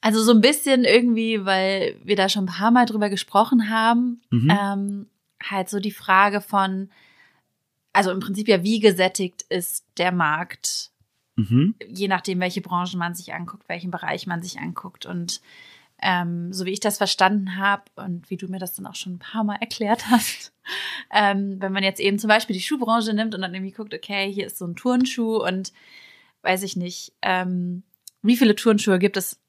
[0.00, 4.20] also so ein bisschen irgendwie, weil wir da schon ein paar Mal drüber gesprochen haben,
[4.30, 4.50] mhm.
[4.50, 5.06] ähm,
[5.42, 6.90] halt so die Frage von,
[7.92, 10.90] also im Prinzip ja, wie gesättigt ist der Markt,
[11.36, 11.74] mhm.
[11.88, 15.40] je nachdem, welche Branchen man sich anguckt, welchen Bereich man sich anguckt und
[16.00, 19.14] ähm, so wie ich das verstanden habe und wie du mir das dann auch schon
[19.14, 20.52] ein paar Mal erklärt hast,
[21.12, 24.30] ähm, wenn man jetzt eben zum Beispiel die Schuhbranche nimmt und dann irgendwie guckt, okay,
[24.32, 25.72] hier ist so ein Turnschuh und
[26.42, 27.82] weiß ich nicht, ähm,
[28.22, 29.40] wie viele Turnschuhe gibt es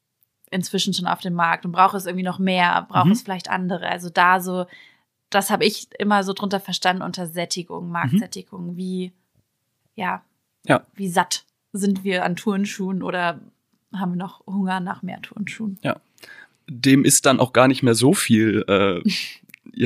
[0.50, 3.12] inzwischen schon auf dem Markt und braucht es irgendwie noch mehr, braucht mhm.
[3.12, 3.88] es vielleicht andere?
[3.88, 4.66] Also da so,
[5.30, 8.76] das habe ich immer so drunter verstanden unter Sättigung, Marktsättigung, mhm.
[8.76, 9.12] wie,
[9.94, 10.22] ja,
[10.64, 13.40] ja, wie satt sind wir an Turnschuhen oder
[13.92, 15.78] haben wir noch Hunger nach mehr Turnschuhen?
[15.82, 16.00] Ja
[16.68, 19.00] dem ist dann auch gar nicht mehr so viel äh,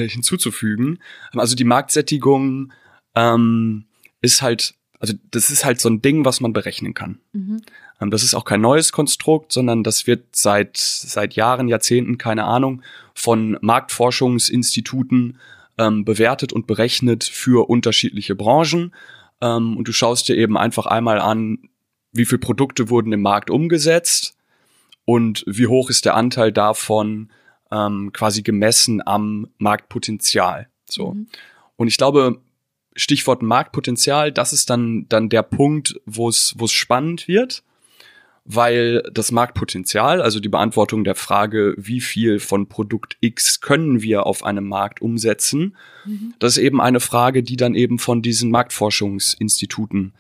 [0.09, 0.99] hinzuzufügen.
[1.33, 2.73] Also die Marktsättigung
[3.15, 3.85] ähm,
[4.21, 7.19] ist halt, also das ist halt so ein Ding, was man berechnen kann.
[7.33, 7.63] Mhm.
[8.01, 12.45] Ähm, das ist auch kein neues Konstrukt, sondern das wird seit seit Jahren, Jahrzehnten, keine
[12.45, 12.83] Ahnung,
[13.15, 15.39] von Marktforschungsinstituten
[15.79, 18.95] ähm, bewertet und berechnet für unterschiedliche Branchen.
[19.41, 21.59] Ähm, und du schaust dir eben einfach einmal an,
[22.13, 24.37] wie viele Produkte wurden im Markt umgesetzt
[25.11, 27.31] und wie hoch ist der Anteil davon
[27.73, 30.69] ähm, quasi gemessen am Marktpotenzial.
[30.89, 31.15] So.
[31.15, 31.27] Mhm.
[31.75, 32.41] Und ich glaube,
[32.95, 37.65] Stichwort Marktpotenzial, das ist dann, dann der Punkt, wo es, wo es spannend wird.
[38.45, 44.27] weil das Marktpotenzial, also die Beantwortung der Frage, wie viel von Produkt X können wir
[44.27, 46.35] auf einem Markt umsetzen, mhm.
[46.39, 50.15] das ist eben eine Frage, die dann eben von diesen Marktforschungsinstituten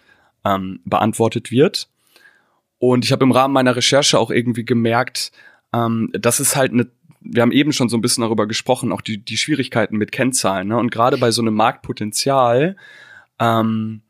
[0.45, 1.89] ähm, beantwortet wird.
[2.81, 5.31] Und ich habe im Rahmen meiner Recherche auch irgendwie gemerkt,
[5.73, 6.91] ähm, das ist halt eine
[7.23, 10.69] wir haben eben schon so ein bisschen darüber gesprochen, auch die, die Schwierigkeiten mit Kennzahlen.
[10.69, 10.79] Ne?
[10.79, 12.77] Und gerade bei so einem Marktpotenzial
[13.39, 14.01] ähm,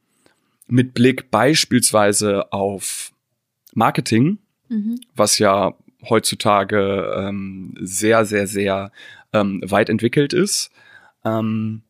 [0.68, 3.12] mit Blick beispielsweise auf
[3.74, 5.00] Marketing, mhm.
[5.14, 5.74] was ja
[6.08, 8.92] heutzutage ähm, sehr, sehr, sehr
[9.32, 10.70] ähm, weit entwickelt ist,
[11.24, 11.82] ähm,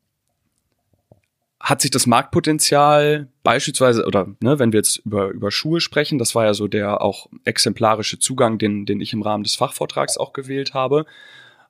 [1.61, 6.35] hat sich das Marktpotenzial beispielsweise, oder ne, wenn wir jetzt über, über Schuhe sprechen, das
[6.35, 10.33] war ja so der auch exemplarische Zugang, den, den ich im Rahmen des Fachvortrags auch
[10.33, 11.05] gewählt habe,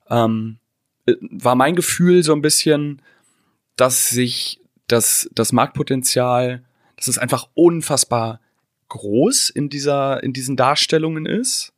[0.09, 0.59] ähm,
[1.05, 3.01] äh, war mein Gefühl so ein bisschen,
[3.75, 6.63] dass sich das, das Marktpotenzial,
[6.95, 8.39] dass es einfach unfassbar
[8.87, 11.73] groß in dieser, in diesen Darstellungen ist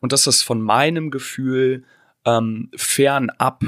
[0.00, 1.84] und dass das von meinem Gefühl
[2.24, 3.64] ähm, fernab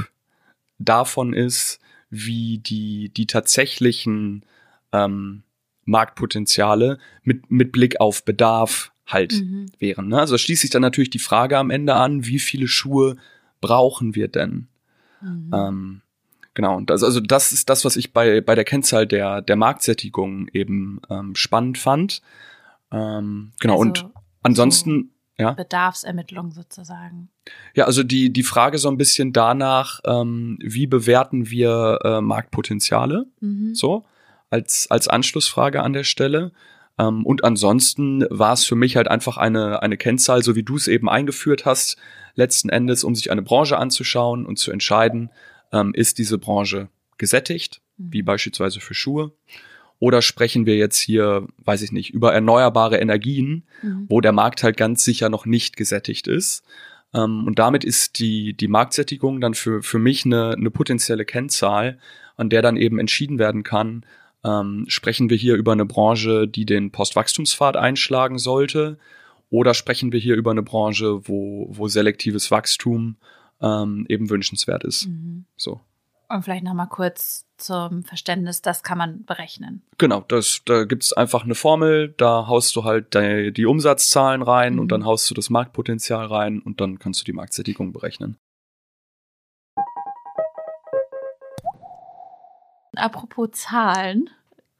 [0.79, 4.45] davon ist, wie die, die tatsächlichen
[4.93, 5.43] ähm,
[5.85, 9.67] Marktpotenziale mit, mit Blick auf Bedarf halt mhm.
[9.79, 10.09] wären.
[10.09, 10.19] Ne?
[10.19, 13.17] Also schließt sich dann natürlich die Frage am Ende an, wie viele Schuhe
[13.61, 14.69] brauchen wir denn?
[15.21, 15.51] Mhm.
[15.53, 16.01] Ähm,
[16.55, 19.57] genau, und das, also das ist das, was ich bei, bei der Kennzahl der, der
[19.57, 22.23] Marktsättigung eben ähm, spannend fand.
[22.93, 24.11] Ähm, genau, also, und
[24.43, 25.53] ansonsten, so ja.
[25.53, 27.29] Bedarfsermittlung sozusagen.
[27.75, 33.27] Ja, also die, die Frage so ein bisschen danach, ähm, wie bewerten wir äh, Marktpotenziale?
[33.41, 33.75] Mhm.
[33.75, 34.05] So,
[34.51, 36.53] als, als Anschlussfrage an der Stelle.
[36.99, 40.77] Ähm, und ansonsten war es für mich halt einfach eine, eine Kennzahl, so wie du
[40.77, 41.97] es eben eingeführt hast,
[42.35, 45.31] letzten Endes, um sich eine Branche anzuschauen und zu entscheiden,
[45.73, 48.13] ähm, ist diese Branche gesättigt, mhm.
[48.13, 49.33] wie beispielsweise für Schuhe
[49.99, 54.07] oder sprechen wir jetzt hier, weiß ich nicht, über erneuerbare Energien, mhm.
[54.09, 56.63] wo der Markt halt ganz sicher noch nicht gesättigt ist?
[57.15, 61.99] Ähm, und damit ist die, die Marktsättigung dann für, für mich eine, eine potenzielle Kennzahl,
[62.37, 64.05] an der dann eben entschieden werden kann,
[64.45, 68.99] ähm, sprechen wir hier über eine Branche, die den Postwachstumspfad einschlagen sollte?
[69.51, 73.17] Oder sprechen wir hier über eine Branche, wo, wo selektives Wachstum
[73.61, 75.09] ähm, eben wünschenswert ist?
[75.09, 75.47] Mhm.
[75.57, 75.81] So.
[76.31, 79.83] Und vielleicht nochmal kurz zum Verständnis, das kann man berechnen.
[79.97, 84.75] Genau, das, da gibt's einfach eine Formel, da haust du halt die, die Umsatzzahlen rein
[84.75, 84.81] mhm.
[84.81, 88.37] und dann haust du das Marktpotenzial rein und dann kannst du die Marktsättigung berechnen.
[92.95, 94.29] Apropos Zahlen,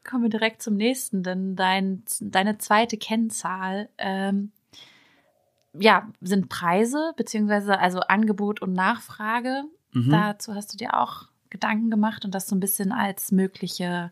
[0.03, 4.51] kommen wir direkt zum nächsten, denn dein, deine zweite Kennzahl ähm,
[5.73, 9.63] ja, sind Preise, beziehungsweise also Angebot und Nachfrage.
[9.93, 10.11] Mhm.
[10.11, 14.11] Dazu hast du dir auch Gedanken gemacht und das so ein bisschen als mögliche,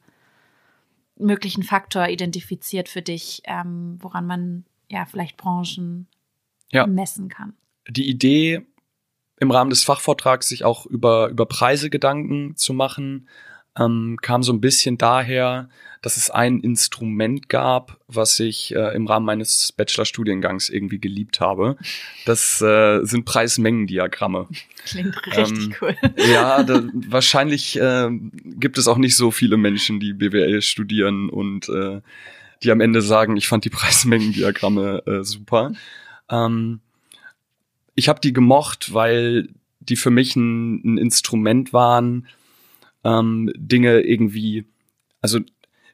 [1.17, 6.07] möglichen Faktor identifiziert für dich, ähm, woran man ja vielleicht Branchen
[6.71, 6.87] ja.
[6.87, 7.53] messen kann.
[7.89, 8.65] Die Idee
[9.39, 13.27] im Rahmen des Fachvortrags sich auch über, über Preise Gedanken zu machen,
[13.79, 15.69] ähm, kam so ein bisschen daher,
[16.01, 21.77] dass es ein Instrument gab, was ich äh, im Rahmen meines Bachelorstudiengangs irgendwie geliebt habe.
[22.25, 24.47] Das äh, sind Preis-Mengen-Diagramme.
[24.85, 25.95] Klingt richtig ähm, cool.
[26.31, 28.09] Ja, da, wahrscheinlich äh,
[28.45, 32.01] gibt es auch nicht so viele Menschen, die BWL studieren und äh,
[32.63, 35.73] die am Ende sagen, ich fand die Preis-Mengen-Diagramme äh, super.
[36.29, 36.79] Ähm,
[37.95, 42.27] ich habe die gemocht, weil die für mich ein, ein Instrument waren,
[43.07, 44.65] ähm, Dinge irgendwie,
[45.21, 45.39] also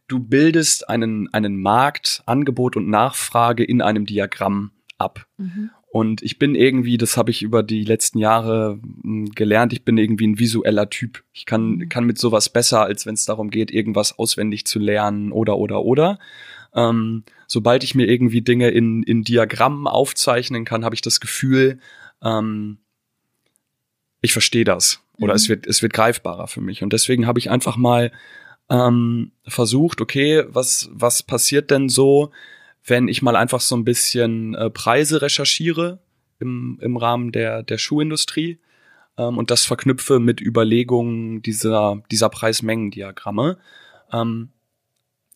[0.08, 5.28] du bildest einen, einen Markt, Angebot und Nachfrage in einem Diagramm ab.
[5.38, 5.69] Mhm.
[5.91, 9.99] Und ich bin irgendwie, das habe ich über die letzten Jahre hm, gelernt, ich bin
[9.99, 11.23] irgendwie ein visueller Typ.
[11.34, 11.89] Ich kann, mhm.
[11.89, 15.84] kann mit sowas besser, als wenn es darum geht, irgendwas auswendig zu lernen oder oder
[15.84, 16.17] oder.
[16.73, 21.78] Ähm, sobald ich mir irgendwie Dinge in, in Diagrammen aufzeichnen kann, habe ich das Gefühl,
[22.23, 22.80] ähm,
[24.21, 25.38] ich verstehe das oder mhm.
[25.38, 28.12] es wird es wird greifbarer für mich und deswegen habe ich einfach mal
[28.69, 32.32] ähm, versucht, okay, was was passiert denn so,
[32.86, 35.99] wenn ich mal einfach so ein bisschen äh, Preise recherchiere
[36.39, 38.59] im im Rahmen der der Schuhindustrie
[39.17, 43.57] ähm, und das verknüpfe mit Überlegungen dieser dieser Preismengendiagramme.
[44.11, 44.49] Ähm,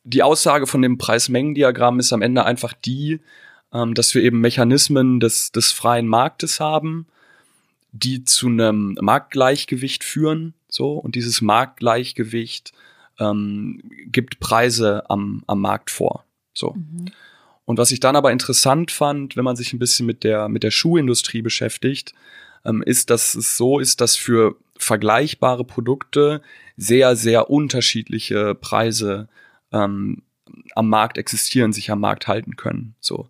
[0.03, 3.19] die Aussage von dem Preismengendiagramm ist am Ende einfach die,
[3.73, 7.07] ähm, dass wir eben Mechanismen des des freien Marktes haben
[8.03, 12.73] die zu einem Marktgleichgewicht führen, so und dieses Marktgleichgewicht
[13.19, 16.73] ähm, gibt Preise am, am Markt vor, so.
[16.73, 17.11] Mhm.
[17.65, 20.63] Und was ich dann aber interessant fand, wenn man sich ein bisschen mit der mit
[20.63, 22.13] der Schuhindustrie beschäftigt,
[22.63, 26.41] ähm, ist, dass es so ist, dass für vergleichbare Produkte
[26.77, 29.27] sehr sehr unterschiedliche Preise
[29.71, 30.21] ähm,
[30.75, 33.29] am Markt existieren, sich am Markt halten können, so.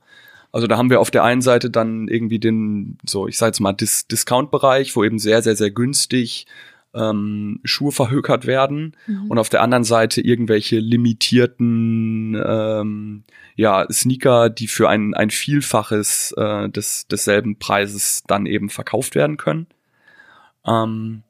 [0.52, 3.60] Also da haben wir auf der einen Seite dann irgendwie den, so ich sage jetzt
[3.60, 6.48] mal, Dis Discount-Bereich, wo eben sehr, sehr, sehr günstig
[6.94, 9.30] ähm, Schuhe verhökert werden Mhm.
[9.30, 13.24] und auf der anderen Seite irgendwelche limitierten ähm,
[13.56, 19.38] ja, Sneaker, die für ein, ein Vielfaches äh, des, desselben Preises dann eben verkauft werden
[19.38, 19.68] können.
[20.66, 21.24] Ähm,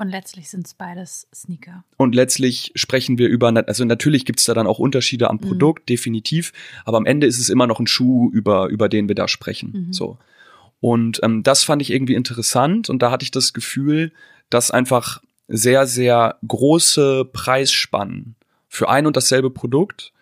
[0.00, 1.84] Und letztlich sind es beides Sneaker.
[1.98, 5.40] und letztlich sprechen wir über, also natürlich gibt's da dann auch Unterschiede am Mhm.
[5.40, 6.52] Produkt, definitiv,
[6.86, 9.72] aber am Ende ist es immer noch ein Schuh, über, über den wir da sprechen.
[9.88, 9.92] Mhm.
[9.92, 10.16] So.
[10.80, 14.12] Und ähm, das fand ich irgendwie interessant und da hatte ich das Gefühl,
[14.48, 18.36] dass einfach sehr, sehr große Preisspannen
[18.68, 20.12] für ein und dasselbe Produkt,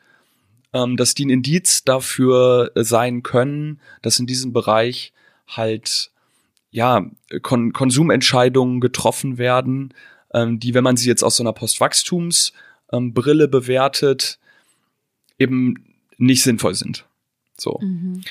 [0.72, 5.12] ähm, dass die ein Indiz dafür sein können, dass in diesem Bereich
[5.46, 6.10] halt
[6.70, 7.04] ja
[7.42, 9.94] Kon Konsumentscheidungen getroffen werden,
[10.32, 14.38] ähm, die, wenn man sie jetzt aus so einer Postwachstumsbrille ähm, bewertet,
[15.38, 17.06] eben nicht sinnvoll sind.
[17.56, 17.78] So.
[17.80, 18.22] Mhm.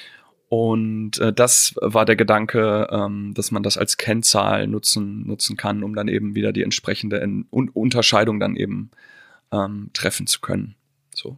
[0.50, 5.84] Und äh, das war der Gedanke, ähm, dass man das als Kennzahl nutzen, nutzen kann,
[5.84, 8.92] um dann eben wieder die entsprechende En Un Unterscheidung dann eben
[9.52, 10.76] ähm, treffen zu können.
[11.14, 11.38] So.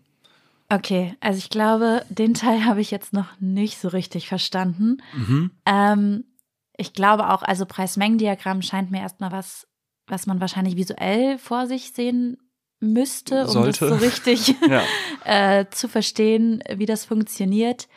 [0.68, 5.02] Okay, also ich glaube, den Teil habe ich jetzt noch nicht so richtig verstanden.
[5.66, 6.26] Ähm,
[6.80, 9.68] ich glaube auch, also Preis-Mengen-Diagramm scheint mir erstmal was,
[10.08, 12.38] was man wahrscheinlich visuell vor sich sehen
[12.80, 13.88] müsste, um Sollte.
[13.90, 14.84] das so richtig Ja.
[15.26, 17.88] äh, zu verstehen, wie das funktioniert.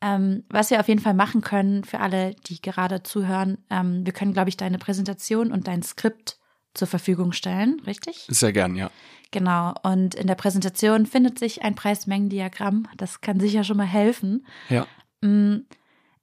[0.00, 4.12] Ähm, was wir auf jeden Fall machen können für alle, die gerade zuhören, ähm, wir
[4.12, 6.38] können, glaube ich, deine Präsentation und dein Skript
[6.74, 8.26] zur Verfügung stellen, richtig?
[8.30, 8.90] Sehr gern, ja.
[9.32, 9.74] Genau.
[9.82, 12.86] Und in der Präsentation findet sich ein Preis-Mengen-Diagramm.
[12.96, 14.46] Das kann sicher schon mal helfen.
[14.68, 14.86] Ja.
[15.20, 15.66] Mm,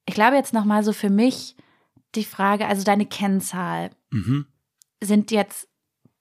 [0.06, 1.58] Ich glaube jetzt noch mal so für mich
[2.16, 4.46] die Frage, also deine Kennzahl, Mhm.
[5.04, 5.68] sind jetzt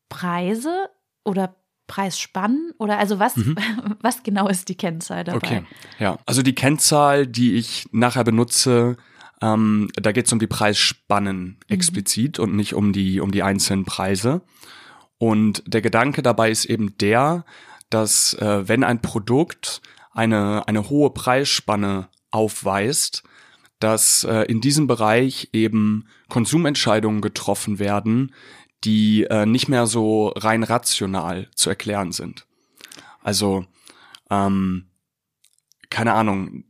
[0.08, 0.88] Preise
[1.24, 3.56] oder Preisspannen oder also was, Mhm.
[4.00, 5.36] was genau ist die Kennzahl dabei?
[5.36, 5.62] Okay,
[5.98, 6.18] ja.
[6.26, 8.96] Also die Kennzahl, die ich nachher benutze,
[9.42, 13.84] ähm, da geht es um die Preisspannen explizit und nicht um die, um die einzelnen
[13.84, 14.42] Preise.
[15.18, 17.44] Und der Gedanke dabei ist eben der,
[17.90, 19.82] dass äh, wenn ein Produkt
[20.12, 23.22] eine, eine hohe Preisspanne aufweist,
[23.80, 28.32] dass äh, in diesem Bereich eben Konsumentscheidungen getroffen werden,
[28.84, 32.46] die äh, nicht mehr so rein rational zu erklären sind.
[33.22, 33.64] Also,
[34.30, 34.86] ähm,
[35.90, 36.64] keine Ahnung,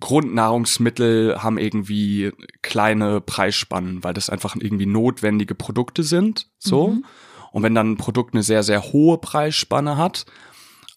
[0.00, 2.32] Grundnahrungsmittel haben irgendwie
[2.62, 6.88] kleine Preisspannen, weil das einfach irgendwie notwendige Produkte sind, so.
[6.88, 7.04] Mhm.
[7.52, 10.24] Und wenn dann ein Produkt eine sehr, sehr hohe Preisspanne hat,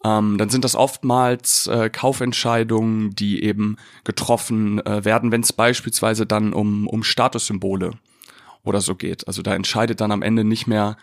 [0.05, 6.27] ähm, dann sind das oftmals äh, Kaufentscheidungen, die eben getroffen äh, werden, wenn es beispielsweise
[6.27, 7.91] dann um, um Statussymbole
[8.63, 9.27] oder so geht.
[9.27, 10.97] Also da entscheidet dann am Ende nicht mehr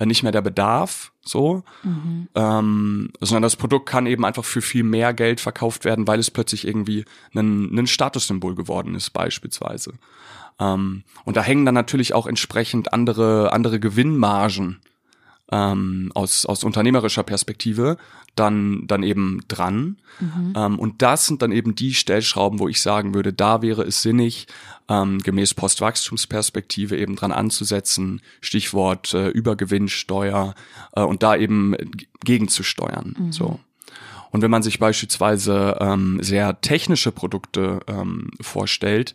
[0.00, 2.28] äh, nicht mehr der Bedarf, so, Mhm.
[2.34, 6.30] ähm, sondern das Produkt kann eben einfach für viel mehr Geld verkauft werden, weil es
[6.30, 7.04] plötzlich irgendwie
[7.34, 9.92] ein, ein Statussymbol geworden ist, beispielsweise.
[10.58, 14.80] Ähm, und da hängen dann natürlich auch entsprechend andere andere Gewinnmargen
[15.50, 17.96] ähm, aus, aus unternehmerischer Perspektive
[18.34, 19.98] dann, dann eben dran.
[20.20, 20.52] Mhm.
[20.56, 24.02] Ähm, und das sind dann eben die Stellschrauben, wo ich sagen würde, da wäre es
[24.02, 24.46] sinnig,
[24.88, 30.54] ähm, gemäß Postwachstumsperspektive eben dran anzusetzen, Stichwort äh, Übergewinnsteuer
[30.94, 31.74] äh, und da eben
[32.24, 33.16] gegenzusteuern.
[33.18, 33.32] Mhm.
[33.32, 33.60] So.
[34.30, 39.14] Und wenn man sich beispielsweise ähm, sehr technische Produkte ähm, vorstellt,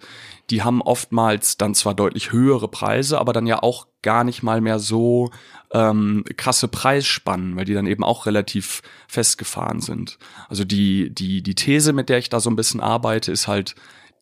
[0.49, 4.59] die haben oftmals dann zwar deutlich höhere Preise, aber dann ja auch gar nicht mal
[4.59, 5.29] mehr so
[5.73, 10.19] ähm, krasse Preisspannen, weil die dann eben auch relativ festgefahren sind.
[10.47, 13.75] Also die, die, die These, mit der ich da so ein bisschen arbeite, ist halt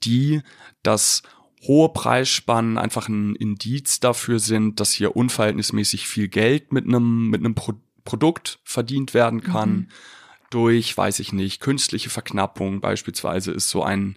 [0.04, 0.42] die,
[0.82, 1.24] dass
[1.68, 7.42] hohe Preisspannen einfach ein Indiz dafür sind, dass hier unverhältnismäßig viel Geld mit einem, mit
[7.42, 7.74] einem Pro
[8.04, 9.88] Produkt verdient werden kann Mhm.
[10.50, 14.16] durch, weiß ich nicht, künstliche Verknappung beispielsweise ist so ein,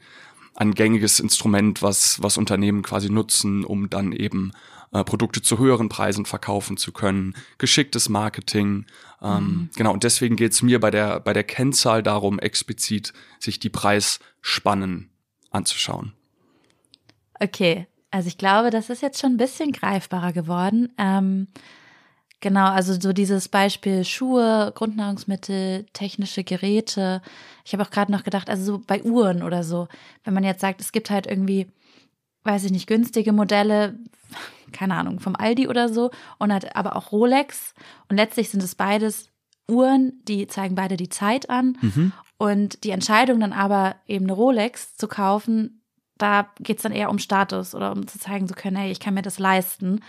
[0.55, 4.53] ein gängiges Instrument, was, was Unternehmen quasi nutzen, um dann eben
[4.95, 7.35] äh, Produkte zu höheren Preisen verkaufen zu können.
[7.59, 8.87] Geschicktes Marketing.
[9.21, 13.59] Ähm, Genau, und deswegen geht es mir bei der, bei der Kennzahl darum, explizit sich
[13.59, 15.11] die Preisspannen
[15.51, 16.13] anzuschauen.
[17.41, 20.93] Okay, also ich glaube, das ist jetzt schon ein bisschen greifbarer geworden.
[20.97, 21.49] Ähm,
[22.39, 27.21] genau, also so dieses Beispiel Schuhe, Grundnahrungsmittel, technische Geräte.
[27.65, 29.89] Ich habe auch gerade noch gedacht, also so bei Uhren oder so,
[30.23, 31.67] wenn man jetzt sagt, es gibt halt irgendwie,
[32.45, 33.99] weiß ich nicht, günstige Modelle,
[34.75, 37.73] keine Ahnung, vom Aldi oder so und hat aber auch Rolex
[38.11, 39.31] und letztlich sind es beides
[39.71, 41.79] Uhren, die zeigen beide die Zeit an
[42.37, 45.81] und die Entscheidung dann aber eben eine Rolex zu kaufen,
[46.19, 49.01] da geht es dann eher um Status oder um zu zeigen zu können, hey, ich
[49.01, 50.01] kann mir das leisten.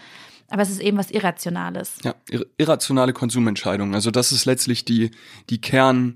[0.50, 1.96] Aber es ist eben was Irrationales.
[2.04, 3.96] Ja, ir irrationale Konsumentscheidungen.
[3.96, 5.10] Also das ist letztlich die,
[5.50, 6.16] die Kern,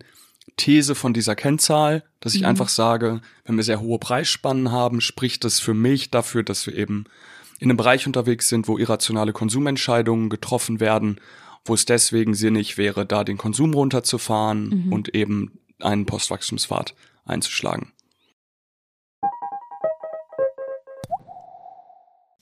[0.58, 2.48] These von dieser Kennzahl, dass ich Mhm.
[2.50, 6.76] einfach sage, wenn wir sehr hohe Preisspannen haben, spricht das für mich dafür, dass wir
[6.76, 7.06] eben
[7.60, 11.20] in einem Bereich unterwegs sind, wo irrationale Konsumentscheidungen getroffen werden,
[11.66, 14.94] wo es deswegen sinnig wäre, da den Konsum runterzufahren Mhm.
[14.94, 16.96] und eben einen Postwachstumspfad
[17.26, 17.92] einzuschlagen.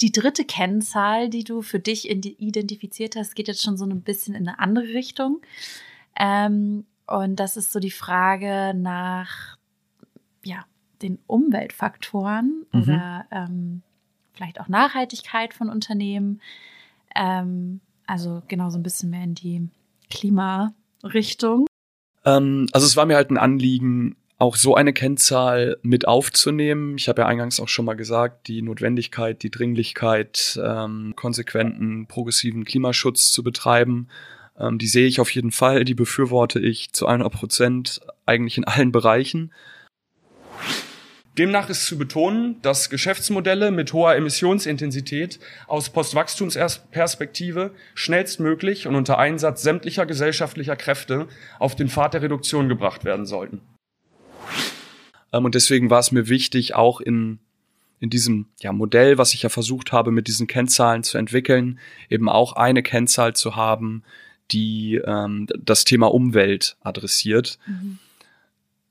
[0.01, 4.36] Die dritte Kennzahl, die du für dich identifiziert hast, geht jetzt schon so ein bisschen
[4.36, 5.41] in eine andere Richtung.
[6.15, 9.57] Ähm, und das ist so die Frage nach
[10.43, 10.65] ja,
[11.01, 12.82] den Umweltfaktoren Mhm.
[12.84, 13.82] oder ähm,
[14.38, 16.42] vielleicht auch Nachhaltigkeit von Unternehmen.
[17.16, 19.68] Ähm, also genau so ein bisschen mehr in die
[20.10, 21.68] Klimarichtung.
[22.24, 26.96] Ähm, also es war mir halt ein Anliegen, auch so eine Kennzahl mit aufzunehmen.
[26.98, 32.64] Ich habe ja eingangs auch schon mal gesagt, die Notwendigkeit, die Dringlichkeit, ähm, konsequenten, progressiven
[32.64, 34.08] Klimaschutz zu betreiben,
[34.60, 38.66] ähm, die sehe ich auf jeden Fall, die befürworte ich zu 100 Prozent eigentlich in
[38.66, 39.52] allen Bereichen.
[41.38, 49.62] Demnach ist zu betonen, dass Geschäftsmodelle mit hoher Emissionsintensität aus Postwachstumsperspektive schnellstmöglich und unter Einsatz
[49.62, 51.28] sämtlicher gesellschaftlicher Kräfte
[51.60, 53.62] auf den Pfad der Reduktion gebracht werden sollten.
[55.32, 57.38] Ähm, und deswegen war es mir wichtig, auch in,
[58.00, 61.80] in diesem ja, Modell, was ich ja versucht habe, mit diesen Kennzahlen zu entwickeln,
[62.10, 64.04] eben auch eine Kennzahl zu haben,
[64.50, 67.60] die ähm, das Thema Umwelt adressiert.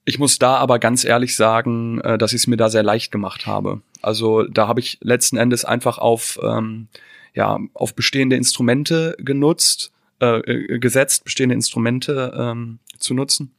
[0.08, 3.10] Ich muss da aber ganz ehrlich sagen, äh, dass ich es mir da sehr leicht
[3.10, 3.80] gemacht habe.
[4.02, 6.86] Also da habe ich letzten Endes einfach auf, ähm,
[7.34, 9.90] ja, auf bestehende Instrumente genutzt,
[10.20, 13.50] äh, äh, gesetzt, bestehende Instrumente ähm, zu nutzen.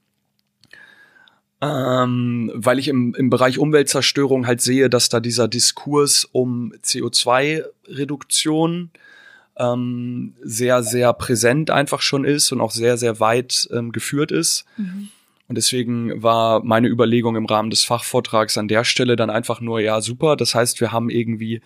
[1.59, 8.91] Ähm, weil ich im, im Bereich Umweltzerstörung halt sehe, dass da dieser Diskurs um CO2-Reduktion
[9.57, 14.63] ähm, sehr, sehr präsent einfach schon ist und auch sehr, sehr weit ähm, geführt ist.
[15.47, 19.79] Und deswegen war meine Überlegung im Rahmen des Fachvortrags an der Stelle dann einfach nur,
[19.79, 20.35] ja, super.
[20.35, 21.61] Das heißt, wir haben irgendwie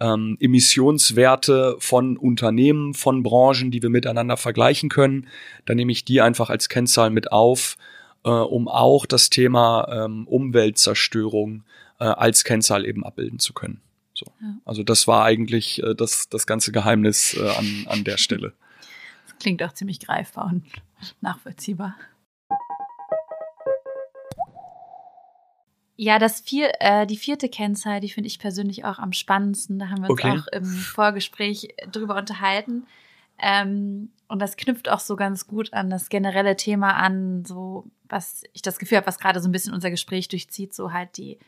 [0.00, 5.28] ähm, Emissionswerte von Unternehmen, von Branchen, die wir miteinander vergleichen können.
[5.66, 7.76] Dann nehme ich die einfach als Kennzahl mit auf,
[8.24, 11.64] äh, um auch das Thema ähm, Umweltzerstörung
[11.98, 13.80] äh, als Kennzahl eben abbilden zu können.
[14.14, 14.26] So.
[14.40, 14.54] Ja.
[14.64, 18.52] Also das war eigentlich äh, das, das ganze Geheimnis äh, an, an der Stelle.
[19.26, 20.64] Das klingt auch ziemlich greifbar und
[21.20, 21.96] nachvollziehbar.
[25.96, 29.78] Ja, das vier, äh, die vierte Kennzahl, die finde ich persönlich auch am spannendsten.
[29.78, 30.38] Da haben wir uns Okay.
[30.38, 32.86] auch im Vorgespräch drüber unterhalten.
[33.38, 38.42] Ähm, und das knüpft auch so ganz gut an das generelle Thema an, so was
[38.52, 41.38] ich das Gefühl habe, was gerade so ein bisschen unser Gespräch durchzieht, so halt die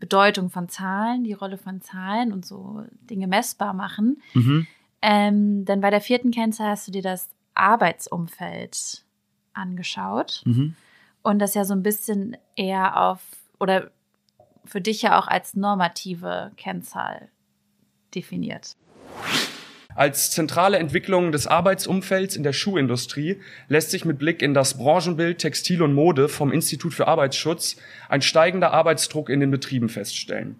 [0.00, 4.20] Bedeutung von Zahlen, die Rolle von Zahlen und so Dinge messbar machen.
[4.34, 4.66] Mhm.
[5.02, 9.04] Ähm, denn bei der vierten Kennzahl hast du dir das Arbeitsumfeld
[9.52, 10.74] angeschaut Mhm.
[11.22, 13.20] und das ja so ein bisschen eher auf
[13.64, 13.90] oder
[14.66, 17.30] für dich ja auch als normative Kennzahl
[18.14, 18.76] definiert.
[19.94, 25.38] Als zentrale Entwicklung des Arbeitsumfelds in der Schuhindustrie lässt sich mit Blick in das Branchenbild
[25.38, 27.76] Textil und Mode vom Institut für Arbeitsschutz
[28.10, 30.56] ein steigender Arbeitsdruck in den Betrieben feststellen.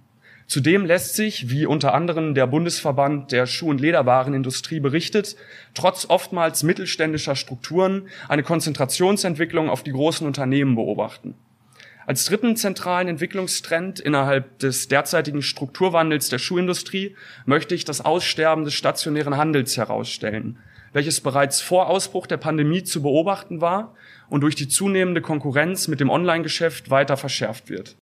[0.47, 5.37] Zudem lässt sich, wie unter anderem der Bundesverband der Schuh- und Lederwarenindustrie berichtet,
[5.75, 11.35] trotz oftmals mittelständischer Strukturen eine Konzentrationsentwicklung auf die großen Unternehmen beobachten.
[12.07, 18.75] Als dritten zentralen Entwicklungstrend innerhalb des derzeitigen Strukturwandels der Schuhindustrie möchte ich das Aussterben des
[18.75, 20.59] stationären Handels herausstellen,
[20.93, 23.95] welches bereits vor Ausbruch der Pandemie zu beobachten war
[24.29, 27.97] und durch die zunehmende Konkurrenz mit dem Online-Geschäft weiter verschärft wird.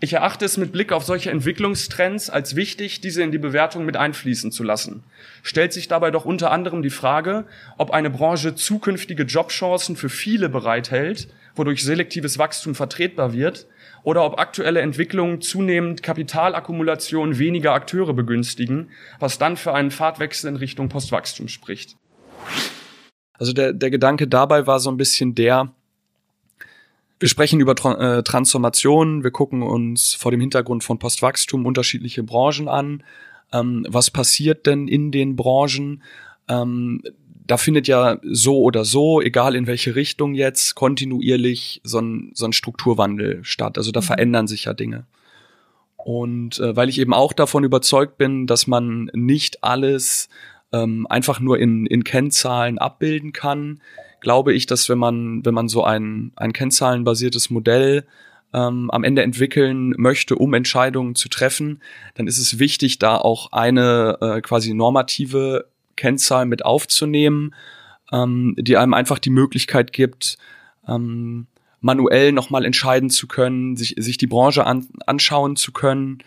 [0.00, 3.96] Ich erachte es mit Blick auf solche Entwicklungstrends als wichtig, diese in die Bewertung mit
[3.96, 5.02] einfließen zu lassen.
[5.42, 7.46] Stellt sich dabei doch unter anderem die Frage,
[7.78, 11.28] ob eine Branche zukünftige Jobchancen für viele bereithält,
[11.58, 13.66] wodurch selektives Wachstum vertretbar wird,
[14.04, 20.56] oder ob aktuelle Entwicklungen zunehmend Kapitalakkumulation weniger Akteure begünstigen, was dann für einen Fahrtwechsel in
[20.56, 21.96] Richtung Postwachstum spricht.
[23.34, 25.72] Also der, der Gedanke dabei war so ein bisschen der,
[27.20, 32.22] wir sprechen über Tra äh, Transformation, wir gucken uns vor dem Hintergrund von Postwachstum unterschiedliche
[32.22, 33.02] Branchen an.
[33.52, 36.02] Ähm, was passiert denn in den Branchen?
[36.48, 37.02] Ähm,
[37.48, 42.44] da findet ja so oder so, egal in welche Richtung jetzt, kontinuierlich so ein, so
[42.44, 43.78] ein Strukturwandel statt.
[43.78, 44.04] Also da Mhm.
[44.04, 45.06] verändern sich ja Dinge.
[45.96, 50.28] Und äh, weil ich eben auch davon überzeugt bin, dass man nicht alles
[50.72, 53.80] ähm, einfach nur in, in Kennzahlen abbilden kann,
[54.20, 58.06] glaube ich, dass wenn man, wenn man so ein, ein kennzahlenbasiertes Modell
[58.52, 61.82] ähm, am Ende entwickeln möchte, um Entscheidungen zu treffen,
[62.14, 65.66] dann ist es wichtig, da auch eine äh, quasi normative
[65.98, 67.54] Kennzahl mit aufzunehmen,
[68.10, 70.38] ähm, die einem einfach die Möglichkeit gibt,
[70.86, 71.46] ähm,
[71.80, 76.18] manuell nochmal entscheiden zu können, sich, sich die Branche an, anschauen zu können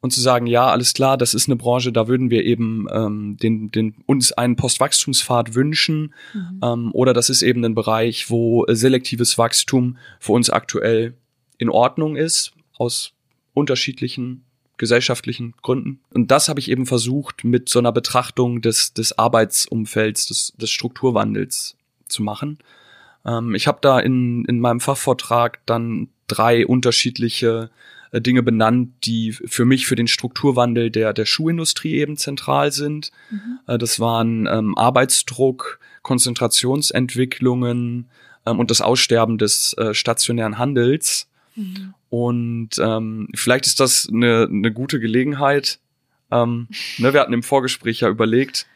[0.00, 3.36] und zu sagen, ja, alles klar, das ist eine Branche, da würden wir eben ähm,
[3.38, 6.14] den, den, uns einen Postwachstumspfad wünschen.
[6.34, 6.60] Mhm.
[6.62, 11.14] Ähm, oder das ist eben ein Bereich, wo selektives Wachstum für uns aktuell
[11.58, 13.12] in Ordnung ist, aus
[13.54, 14.45] unterschiedlichen
[14.78, 16.00] gesellschaftlichen Gründen.
[16.12, 20.70] Und das habe ich eben versucht, mit so einer Betrachtung des, des Arbeitsumfelds, des, des
[20.70, 21.76] Strukturwandels
[22.08, 22.58] zu machen.
[23.24, 27.70] Ähm, ich habe da in, in meinem Fachvortrag dann drei unterschiedliche
[28.12, 33.12] äh, Dinge benannt, die für mich für den Strukturwandel der, der Schuhindustrie eben zentral sind.
[33.30, 33.58] Mhm.
[33.66, 38.08] Äh, das waren ähm, Arbeitsdruck, Konzentrationsentwicklungen
[38.46, 41.28] ähm, und das Aussterben des äh, stationären Handels.
[41.54, 41.94] Mhm.
[42.08, 45.80] Und ähm, vielleicht ist das eine, eine gute Gelegenheit.
[46.30, 48.66] Ähm, ne, wir hatten im Vorgespräch ja überlegt,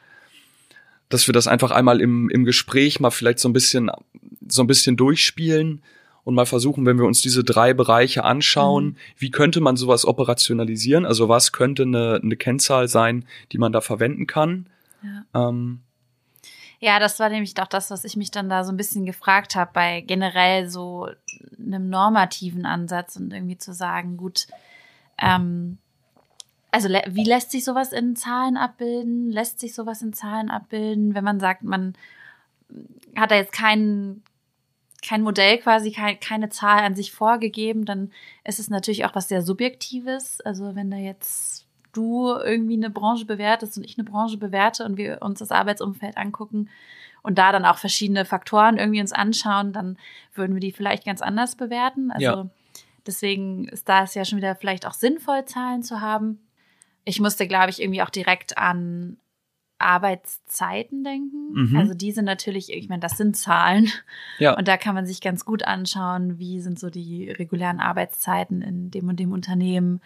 [1.08, 3.90] dass wir das einfach einmal im, im Gespräch mal vielleicht so ein bisschen
[4.48, 5.82] so ein bisschen durchspielen
[6.24, 8.96] und mal versuchen, wenn wir uns diese drei Bereiche anschauen, mhm.
[9.16, 11.06] wie könnte man sowas operationalisieren?
[11.06, 14.66] Also was könnte eine, eine Kennzahl sein, die man da verwenden kann?
[15.02, 15.48] Ja.
[15.48, 15.80] Ähm,
[16.80, 19.54] ja, das war nämlich auch das, was ich mich dann da so ein bisschen gefragt
[19.54, 21.08] habe, bei generell so
[21.58, 24.46] einem normativen Ansatz und irgendwie zu sagen, gut,
[25.18, 25.76] ähm,
[26.70, 29.30] also wie lässt sich sowas in Zahlen abbilden?
[29.30, 31.94] Lässt sich sowas in Zahlen abbilden, wenn man sagt, man
[33.14, 34.22] hat da jetzt kein,
[35.02, 38.10] kein Modell quasi, kein, keine Zahl an sich vorgegeben, dann
[38.44, 40.40] ist es natürlich auch was sehr Subjektives.
[40.40, 41.59] Also wenn da jetzt
[41.92, 46.16] du irgendwie eine Branche bewertest und ich eine Branche bewerte und wir uns das Arbeitsumfeld
[46.16, 46.68] angucken
[47.22, 49.98] und da dann auch verschiedene Faktoren irgendwie uns anschauen, dann
[50.34, 52.10] würden wir die vielleicht ganz anders bewerten.
[52.10, 52.46] Also ja.
[53.06, 56.40] deswegen ist da es ja schon wieder vielleicht auch sinnvoll, Zahlen zu haben.
[57.04, 59.18] Ich musste, glaube ich, irgendwie auch direkt an
[59.80, 61.52] Arbeitszeiten denken.
[61.52, 61.76] Mhm.
[61.76, 63.90] Also die sind natürlich, ich meine, das sind Zahlen.
[64.38, 64.56] Ja.
[64.56, 68.90] Und da kann man sich ganz gut anschauen, wie sind so die regulären Arbeitszeiten in
[68.90, 70.00] dem und dem Unternehmen,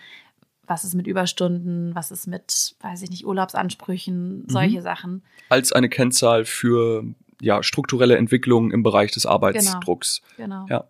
[0.66, 4.82] was ist mit Überstunden, was ist mit, weiß ich nicht, Urlaubsansprüchen, solche mhm.
[4.82, 5.22] Sachen.
[5.48, 7.04] Als eine Kennzahl für
[7.40, 10.22] ja, strukturelle Entwicklung im Bereich des Arbeitsdrucks.
[10.36, 10.64] Genau.
[10.64, 10.74] genau.
[10.74, 10.84] Ja.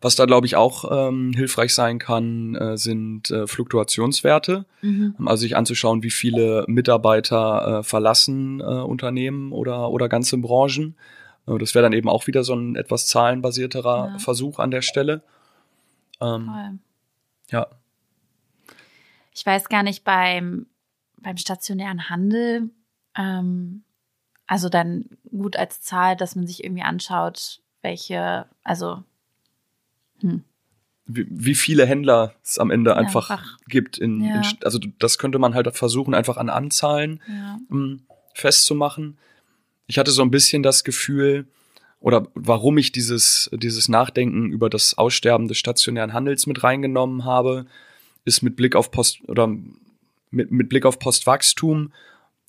[0.00, 4.64] Was da, glaube ich, auch ähm, hilfreich sein kann, äh, sind äh, Fluktuationswerte.
[4.80, 5.16] Mhm.
[5.26, 10.94] Also sich anzuschauen, wie viele Mitarbeiter äh, verlassen äh, Unternehmen oder, oder ganze Branchen.
[11.48, 14.18] Äh, das wäre dann eben auch wieder so ein etwas zahlenbasierterer ja.
[14.18, 15.22] Versuch an der Stelle.
[16.20, 16.78] Ähm,
[17.50, 17.66] ja
[19.38, 20.66] ich weiß gar nicht, beim,
[21.16, 22.70] beim stationären Handel,
[23.16, 23.84] ähm,
[24.48, 29.04] also dann gut als Zahl, dass man sich irgendwie anschaut, welche, also
[30.20, 30.42] hm.
[31.06, 33.96] wie, wie viele Händler es am Ende einfach, einfach gibt.
[33.96, 34.40] In, ja.
[34.40, 37.58] in, also das könnte man halt versuchen, einfach an Anzahlen ja.
[37.70, 38.02] ähm,
[38.34, 39.18] festzumachen.
[39.86, 41.46] Ich hatte so ein bisschen das Gefühl,
[42.00, 47.66] oder warum ich dieses, dieses Nachdenken über das Aussterben des stationären Handels mit reingenommen habe,
[48.28, 49.48] ist mit Blick auf Post oder
[50.30, 51.92] mit, mit Blick auf Postwachstum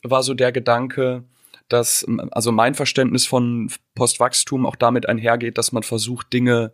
[0.04, 1.24] war so der Gedanke,
[1.68, 6.72] dass also mein Verständnis von Postwachstum auch damit einhergeht, dass man versucht, Dinge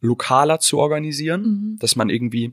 [0.00, 1.78] lokaler zu organisieren, mhm.
[1.80, 2.52] dass man irgendwie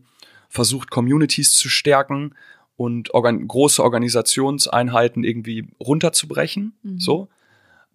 [0.50, 2.34] versucht, Communities zu stärken
[2.78, 6.74] und organ große Organisationseinheiten irgendwie runterzubrechen.
[6.84, 7.00] Mhm.
[7.00, 7.30] So.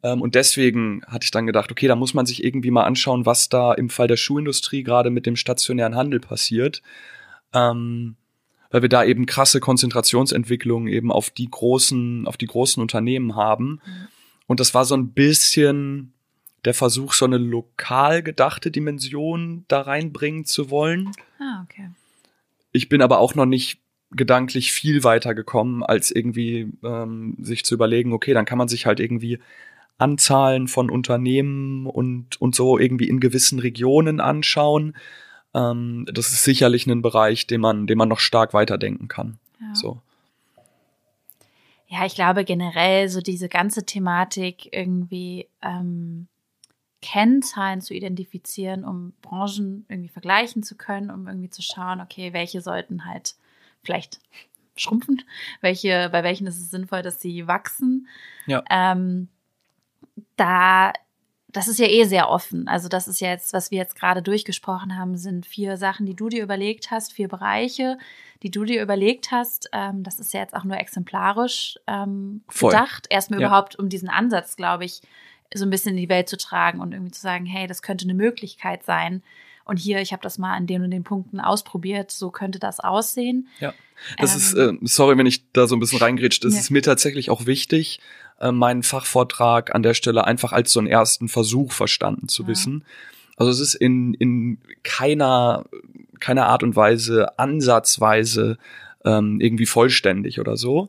[0.03, 3.26] Ähm, und deswegen hatte ich dann gedacht, okay, da muss man sich irgendwie mal anschauen,
[3.26, 6.83] was da im Fall der Schuhindustrie gerade mit dem stationären Handel passiert
[7.53, 8.16] ähm,
[8.70, 13.80] weil wir da eben krasse Konzentrationsentwicklungen eben auf die großen, auf die großen Unternehmen haben.
[13.84, 14.09] Mhm.
[14.46, 16.12] Und das war so ein bisschen
[16.64, 21.11] der Versuch, so eine lokal gedachte Dimension da reinbringen zu wollen.
[21.38, 21.90] Ah, okay.
[22.72, 23.80] Ich bin aber auch noch nicht
[24.12, 28.86] gedanklich viel weiter gekommen, als irgendwie ähm, sich zu überlegen, okay, dann kann man sich
[28.86, 29.38] halt irgendwie
[29.98, 34.96] Anzahlen von Unternehmen und, und so irgendwie in gewissen Regionen anschauen.
[35.55, 39.38] Ähm, das ist sicherlich ein Bereich, den man, den man noch stark weiterdenken kann.
[39.61, 39.74] Ja.
[39.74, 40.03] So.
[41.88, 46.28] Ja, ich glaube generell so diese ganze Thematik irgendwie ähm,
[47.03, 52.61] Kennzahlen zu identifizieren, um Branchen irgendwie vergleichen zu können, um irgendwie zu schauen, okay, welche
[52.61, 53.34] sollten halt
[53.82, 54.20] vielleicht
[54.76, 55.22] schrumpfen,
[55.61, 58.07] welche, bei welchen ist es sinnvoll, dass sie wachsen.
[58.46, 58.62] Ja.
[58.70, 59.28] Ähm,
[60.36, 60.92] da
[61.53, 62.68] das ist ja eh sehr offen.
[62.68, 66.14] Also das ist ja jetzt, was wir jetzt gerade durchgesprochen haben, sind vier Sachen, die
[66.14, 67.98] du dir überlegt hast, vier Bereiche,
[68.42, 69.68] die du dir überlegt hast.
[69.72, 73.07] Ähm, das ist ja jetzt auch nur exemplarisch ähm, gedacht.
[73.11, 73.48] Erstmal ja.
[73.48, 75.01] überhaupt, um diesen Ansatz, glaube ich,
[75.53, 78.05] so ein bisschen in die Welt zu tragen und irgendwie zu sagen, hey, das könnte
[78.05, 79.22] eine Möglichkeit sein.
[79.70, 82.80] Und hier, ich habe das mal an den und den Punkten ausprobiert, so könnte das
[82.80, 83.46] aussehen.
[83.60, 83.72] Ja.
[84.18, 86.58] Das ähm, ist, äh, sorry, wenn ich da so ein bisschen reingrätsche, das ja.
[86.58, 88.00] ist mir tatsächlich auch wichtig,
[88.40, 92.48] äh, meinen Fachvortrag an der Stelle einfach als so einen ersten Versuch verstanden zu ja.
[92.48, 92.84] wissen.
[93.36, 95.66] Also es ist in, in keiner,
[96.18, 98.58] keiner Art und Weise ansatzweise
[99.04, 100.88] ähm, irgendwie vollständig oder so.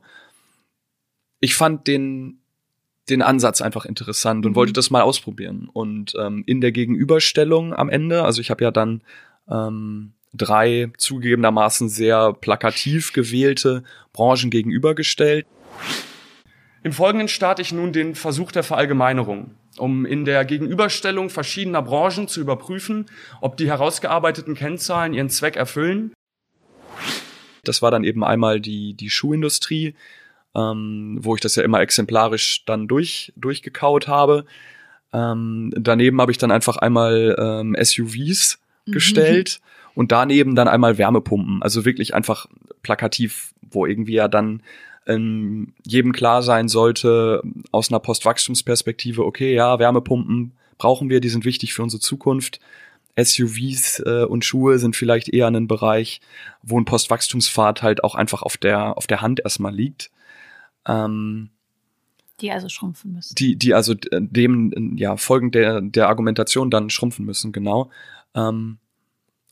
[1.39, 2.41] Ich fand den,
[3.10, 4.56] den Ansatz einfach interessant und Mhm.
[4.56, 5.70] wollte das mal ausprobieren.
[5.72, 9.02] Und ähm, in der Gegenüberstellung am Ende, also ich habe ja dann
[9.49, 13.84] ähm, drei zugegebenermaßen sehr plakativ gewählte
[14.14, 15.45] Branchen gegenübergestellt.
[16.84, 22.28] Im Folgenden starte ich nun den Versuch der Verallgemeinerung, um in der Gegenüberstellung verschiedener Branchen
[22.28, 23.06] zu überprüfen,
[23.39, 26.14] ob die herausgearbeiteten Kennzahlen ihren Zweck erfüllen.
[27.64, 29.93] Das war dann eben einmal die, die Schuhindustrie,
[30.56, 34.45] ähm, wo ich das ja immer exemplarisch dann durch, durchgekaut habe.
[35.14, 38.91] Ähm, daneben habe ich dann einfach einmal ähm, SUVs Mhm.
[38.91, 39.60] gestellt
[39.95, 41.62] und daneben dann einmal Wärmepumpen.
[41.62, 42.47] Also wirklich einfach
[42.84, 44.62] plakativ, wo irgendwie ja dann
[45.08, 47.41] ähm, jedem klar sein sollte,
[47.72, 52.60] aus einer Postwachstumsperspektive, okay, ja, Wärmepumpen brauchen wir, die sind wichtig für unsere Zukunft.
[53.20, 56.22] SUVs äh, und Schuhe sind vielleicht eher ein Bereich,
[56.64, 60.12] wo ein Postwachstumspfad halt auch einfach auf der, auf der Hand erstmal liegt.
[60.88, 61.49] Ähm,
[62.39, 63.36] Die also schrumpfen müssen.
[63.36, 67.91] die, die also äh, dem, ja, folgend der, der Argumentation dann schrumpfen müssen, genau.
[68.36, 68.77] Ähm,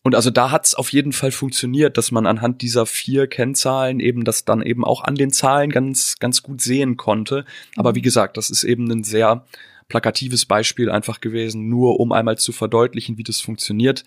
[0.01, 4.23] und also da hat's auf jeden Fall funktioniert, dass man anhand dieser vier Kennzahlen eben
[4.23, 7.45] das dann eben auch an den Zahlen ganz, ganz gut sehen konnte.
[7.75, 9.45] Aber wie gesagt, das ist eben ein sehr
[9.89, 14.05] plakatives Beispiel einfach gewesen, nur um einmal zu verdeutlichen, wie das funktioniert.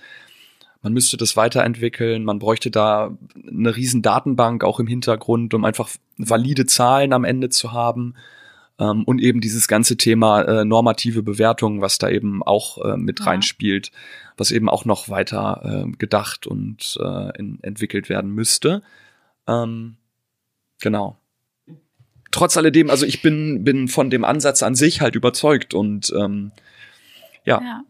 [0.82, 3.16] Man müsste das weiterentwickeln, man bräuchte da
[3.48, 8.14] eine riesen Datenbank auch im Hintergrund, um einfach valide Zahlen am Ende zu haben.
[8.80, 13.20] Ähm, und eben dieses ganze Thema äh, normative Bewertung, was da eben auch äh, mit
[13.20, 13.26] Ja.
[13.26, 13.92] reinspielt,
[14.36, 18.82] was eben auch noch weiter äh, gedacht und äh, in, entwickelt werden müsste.
[19.46, 19.96] Ähm,
[20.80, 21.18] genau.
[22.32, 26.50] Trotz alledem, also ich bin, bin von dem Ansatz an sich halt überzeugt und ähm,
[27.44, 27.60] ja.
[27.60, 27.84] Ja.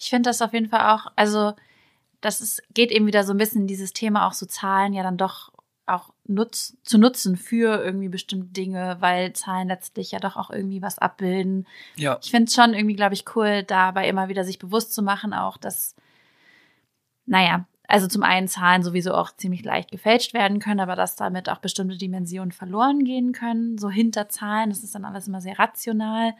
[0.00, 1.52] Ich finde das auf jeden Fall auch, also
[2.20, 5.02] das ist, geht eben wieder so ein bisschen in dieses Thema auch so Zahlen ja
[5.02, 5.52] dann doch
[5.86, 10.82] auch nutz, zu nutzen für irgendwie bestimmte Dinge, weil Zahlen letztlich ja doch auch irgendwie
[10.82, 11.66] was abbilden.
[11.96, 12.18] ja.
[12.22, 15.32] Ich finde es schon irgendwie, glaube ich, cool, dabei immer wieder sich bewusst zu machen,
[15.34, 15.96] auch dass,
[17.26, 21.48] naja, also zum einen Zahlen sowieso auch ziemlich leicht gefälscht werden können, aber dass damit
[21.48, 23.78] auch bestimmte Dimensionen verloren gehen können.
[23.78, 26.34] So hinter Zahlen, das ist dann alles immer sehr rational.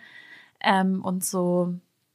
[0.61, 1.75] Ähm, und so,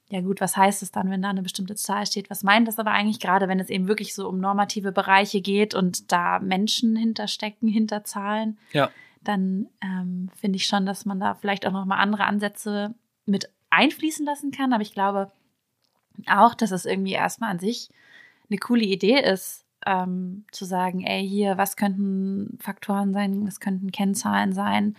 [0.10, 2.30] ja gut, was heißt es dann, wenn da eine bestimmte Zahl steht?
[2.30, 5.74] Was meint das aber eigentlich gerade, wenn es eben wirklich so um normative Bereiche geht
[5.74, 8.58] und da Menschen hinterstecken, hinter Zahlen?
[8.72, 8.92] Ja.
[9.24, 12.94] Dann ähm, finde ich schon, dass man da vielleicht auch nochmal andere Ansätze
[13.26, 14.74] mit einfließen lassen kann.
[14.74, 15.32] Aber ich glaube
[16.28, 17.90] auch, dass es irgendwie erstmal an sich
[18.50, 23.92] eine coole Idee ist, ähm, zu sagen, ey, hier, was könnten Faktoren sein, was könnten
[23.92, 24.96] Kennzahlen sein,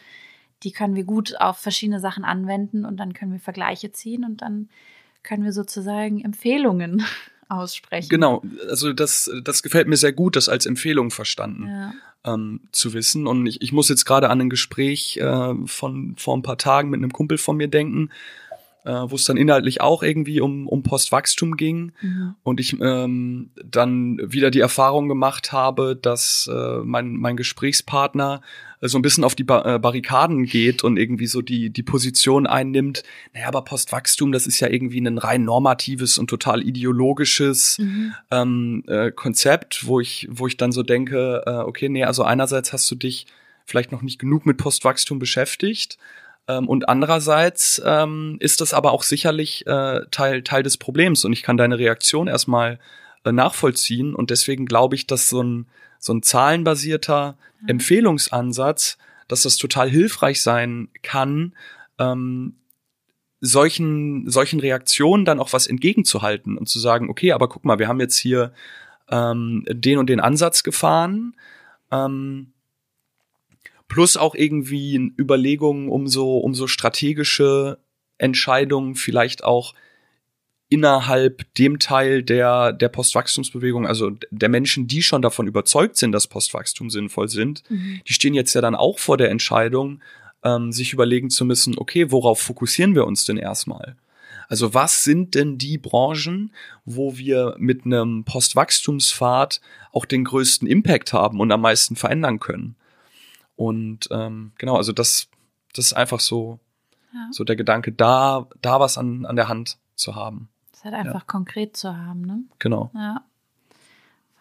[0.62, 4.42] die können wir gut auf verschiedene Sachen anwenden und dann können wir Vergleiche ziehen und
[4.42, 4.68] dann
[5.26, 7.04] können wir sozusagen Empfehlungen
[7.48, 8.08] aussprechen.
[8.08, 11.92] Genau, also das, das gefällt mir sehr gut, das als Empfehlung verstanden Ja.
[12.24, 13.26] ähm, zu wissen.
[13.26, 16.90] Und ich, ich muss jetzt gerade an ein Gespräch äh, von vor ein paar Tagen
[16.90, 18.10] mit einem Kumpel von mir denken,
[18.86, 21.92] äh, wo es dann inhaltlich auch irgendwie um, um Postwachstum ging.
[22.00, 22.34] Mhm.
[22.42, 28.40] Und ich ähm, dann wieder die Erfahrung gemacht habe, dass äh, mein, mein Gesprächspartner
[28.82, 32.46] so ein bisschen auf die ba äh, Barrikaden geht und irgendwie so die, die Position
[32.46, 33.02] einnimmt,
[33.34, 38.14] naja, aber Postwachstum, das ist ja irgendwie ein rein normatives und total ideologisches Mhm.
[38.30, 42.72] ähm, äh, Konzept, wo ich, wo ich dann so denke, äh, okay, nee, also einerseits
[42.72, 43.26] hast du dich
[43.64, 45.98] vielleicht noch nicht genug mit Postwachstum beschäftigt.
[46.48, 51.24] Ähm, und andererseits ähm, ist das aber auch sicherlich äh, Teil, Teil des Problems.
[51.24, 52.78] Und ich kann deine Reaktion erstmal
[53.24, 54.14] äh, nachvollziehen.
[54.14, 55.66] Und deswegen glaube ich, dass so ein,
[55.98, 57.36] so ein zahlenbasierter
[57.66, 61.54] Empfehlungsansatz, dass das total hilfreich sein kann,
[61.98, 62.54] ähm,
[63.40, 67.88] solchen, solchen Reaktionen dann auch was entgegenzuhalten und zu sagen, okay, aber guck mal, wir
[67.88, 68.52] haben jetzt hier
[69.10, 71.34] ähm, den und den Ansatz gefahren,
[71.90, 72.52] ähm,
[73.88, 77.78] plus auch irgendwie Überlegungen um so, um so strategische
[78.18, 79.74] Entscheidungen, vielleicht auch
[80.68, 86.26] innerhalb dem Teil der, der Postwachstumsbewegung, also der Menschen, die schon davon überzeugt sind, dass
[86.26, 88.00] Postwachstum sinnvoll sind, Mhm.
[88.08, 90.00] die stehen jetzt ja dann auch vor der Entscheidung,
[90.42, 93.96] ähm, sich überlegen zu müssen, okay, worauf fokussieren wir uns denn erstmal?
[94.48, 96.52] Also was sind denn die Branchen,
[96.84, 99.60] wo wir mit einem Postwachstumspfad
[99.92, 102.76] auch den größten Impact haben und am meisten verändern können?
[103.56, 105.28] Und ähm, genau, also das,
[105.74, 106.58] das ist einfach so,
[107.12, 107.28] Ja.
[107.32, 110.48] so der Gedanke, da, da was an, an der Hand zu haben.
[110.70, 112.40] Das ist halt einfach konkret zu haben, ne?
[112.58, 112.90] Genau.
[112.94, 113.24] Ja.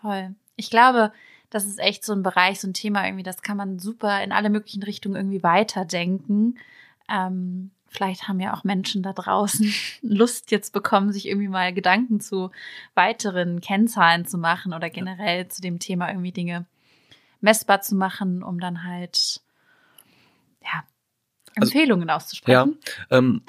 [0.01, 0.35] Voll.
[0.57, 1.11] Ich glaube,
[1.49, 4.31] das ist echt so ein Bereich, so ein Thema irgendwie, das kann man super in
[4.31, 6.57] alle möglichen Richtungen irgendwie weiterdenken.
[7.09, 12.19] Ähm, vielleicht haben ja auch Menschen da draußen Lust jetzt bekommen, sich irgendwie mal Gedanken
[12.19, 12.51] zu
[12.93, 16.65] weiteren Kennzahlen zu machen oder generell zu dem Thema irgendwie Dinge
[17.45, 19.39] messbar zu machen, um dann halt
[20.61, 20.83] ja
[21.55, 22.77] Also- Empfehlungen auszusprechen.
[23.09, 23.41] Ähm,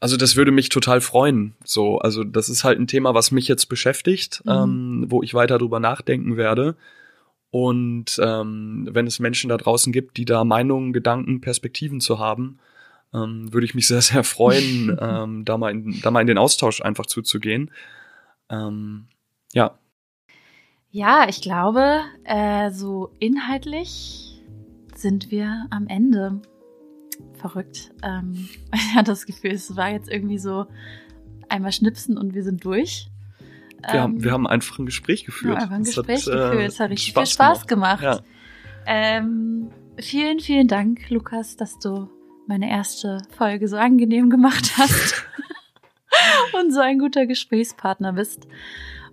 [0.00, 1.54] also das würde mich total freuen.
[1.64, 4.50] So, also das ist halt ein Thema, was mich jetzt beschäftigt, Mhm.
[4.52, 6.76] ähm, wo ich weiter drüber nachdenken werde.
[7.50, 12.58] Und ähm, wenn es Menschen da draußen gibt, die da Meinungen, Gedanken, Perspektiven zu haben,
[13.14, 16.36] ähm, würde ich mich sehr, sehr freuen, ähm, da, mal in, da mal in den
[16.38, 17.70] Austausch einfach zuzugehen.
[18.50, 19.06] Ähm,
[19.54, 19.78] ja,
[20.90, 24.42] Ja, ich glaube, äh, so inhaltlich
[24.94, 26.40] sind wir am Ende.
[27.34, 27.90] Verrückt.
[28.02, 30.66] Ähm, ich hatte das Gefühl, es war jetzt irgendwie so
[31.48, 33.08] einmal schnipsen und wir sind durch.
[33.82, 35.56] wir, haben, wir haben einfach ein Gespräch geführt.
[35.56, 36.68] Ja, einfach ein Es Gespräch hat, äh, geführt.
[36.68, 38.02] Es hat richtig viel Spaß gemacht.
[38.02, 38.20] Ja.
[38.86, 42.08] Ähm, vielen, vielen Dank, Lukas, dass du
[42.46, 45.26] meine erste Folge so angenehm gemacht hast
[46.60, 48.48] und so ein guter Gesprächspartner bist.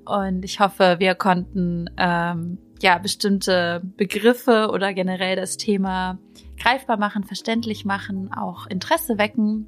[0.06, 6.20] Und ich hoffe, wir konnten ähm, ja bestimmte Begriffe oder generell das Thema
[6.62, 9.68] greifbar machen, verständlich machen, auch Interesse wecken.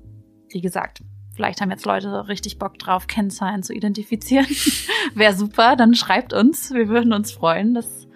[0.49, 1.01] Wie gesagt,
[1.35, 4.47] vielleicht haben jetzt Leute richtig Bock drauf, Kennzahlen zu identifizieren.
[5.15, 6.73] Wäre super, dann schreibt uns.
[6.73, 8.07] Wir würden uns freuen, das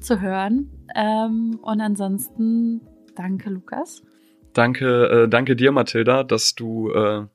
[0.00, 0.70] zu hören.
[0.94, 2.80] Ähm, und ansonsten
[3.16, 4.02] danke, Lukas.
[4.52, 7.26] Danke, äh, danke dir, Mathilda, dass du äh,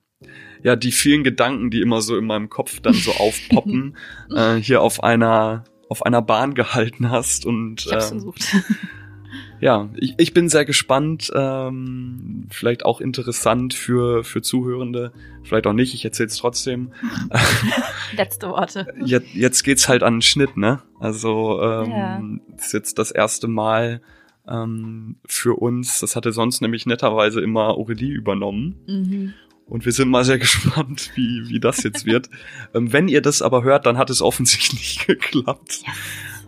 [0.62, 3.96] ja die vielen Gedanken, die immer so in meinem Kopf dann so aufpoppen,
[4.34, 8.56] äh, hier auf einer auf einer Bahn gehalten hast und Ich hab's ähm, versucht.
[9.60, 15.72] ja, ich, ich bin sehr gespannt, ähm, vielleicht auch interessant für für Zuhörende, vielleicht auch
[15.72, 15.94] nicht.
[15.94, 16.92] Ich erzähl's trotzdem.
[18.16, 18.86] Letzte Worte.
[19.04, 20.82] Jetzt, jetzt geht's halt an den Schnitt, ne?
[21.00, 22.22] Also ähm, Ja.
[22.56, 24.00] ist jetzt das erste Mal
[24.48, 26.00] ähm, für uns.
[26.00, 28.76] Das hatte sonst nämlich netterweise immer Aurelie übernommen.
[28.86, 29.34] Mhm.
[29.70, 32.28] Und wir sind mal sehr gespannt, wie, wie das jetzt wird.
[32.74, 35.82] ähm, wenn ihr das aber hört, dann hat es offensichtlich geklappt.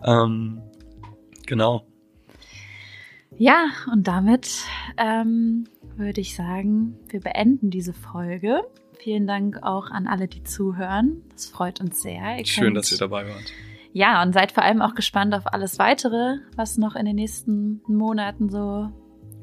[0.05, 0.61] Ähm,
[1.47, 1.87] genau.
[3.37, 4.65] Ja, und damit
[4.97, 5.63] ähm,
[5.97, 8.61] würde ich sagen, wir beenden diese Folge.
[8.99, 11.23] Vielen Dank auch an alle, die zuhören.
[11.33, 12.37] Das freut uns sehr.
[12.37, 13.51] Ihr Schön, könnt- dass ihr dabei wart.
[13.91, 17.81] Ja, und seid vor allem auch gespannt auf alles weitere, was noch in den nächsten
[17.87, 18.91] Monaten so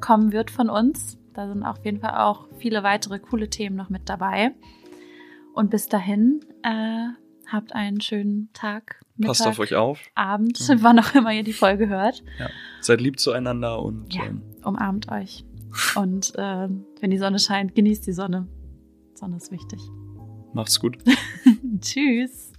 [0.00, 1.18] kommen wird von uns.
[1.34, 4.52] Da sind auf jeden Fall auch viele weitere coole Themen noch mit dabei.
[5.54, 7.08] Und bis dahin, äh,
[7.50, 10.00] habt einen schönen Tag, Mittag, Passt auf euch auf.
[10.14, 10.78] Abend, Mhm.
[10.82, 12.22] wann auch immer ihr die Folge hört.
[12.80, 14.24] Seid lieb zueinander und Ja.
[14.24, 15.44] ähm, Umarmt euch.
[15.94, 16.68] Und äh,
[17.00, 18.48] wenn die Sonne scheint, genießt die Sonne.
[19.14, 19.80] Sonne ist wichtig.
[20.52, 20.96] macht's gut.
[21.80, 22.49] Tschüss.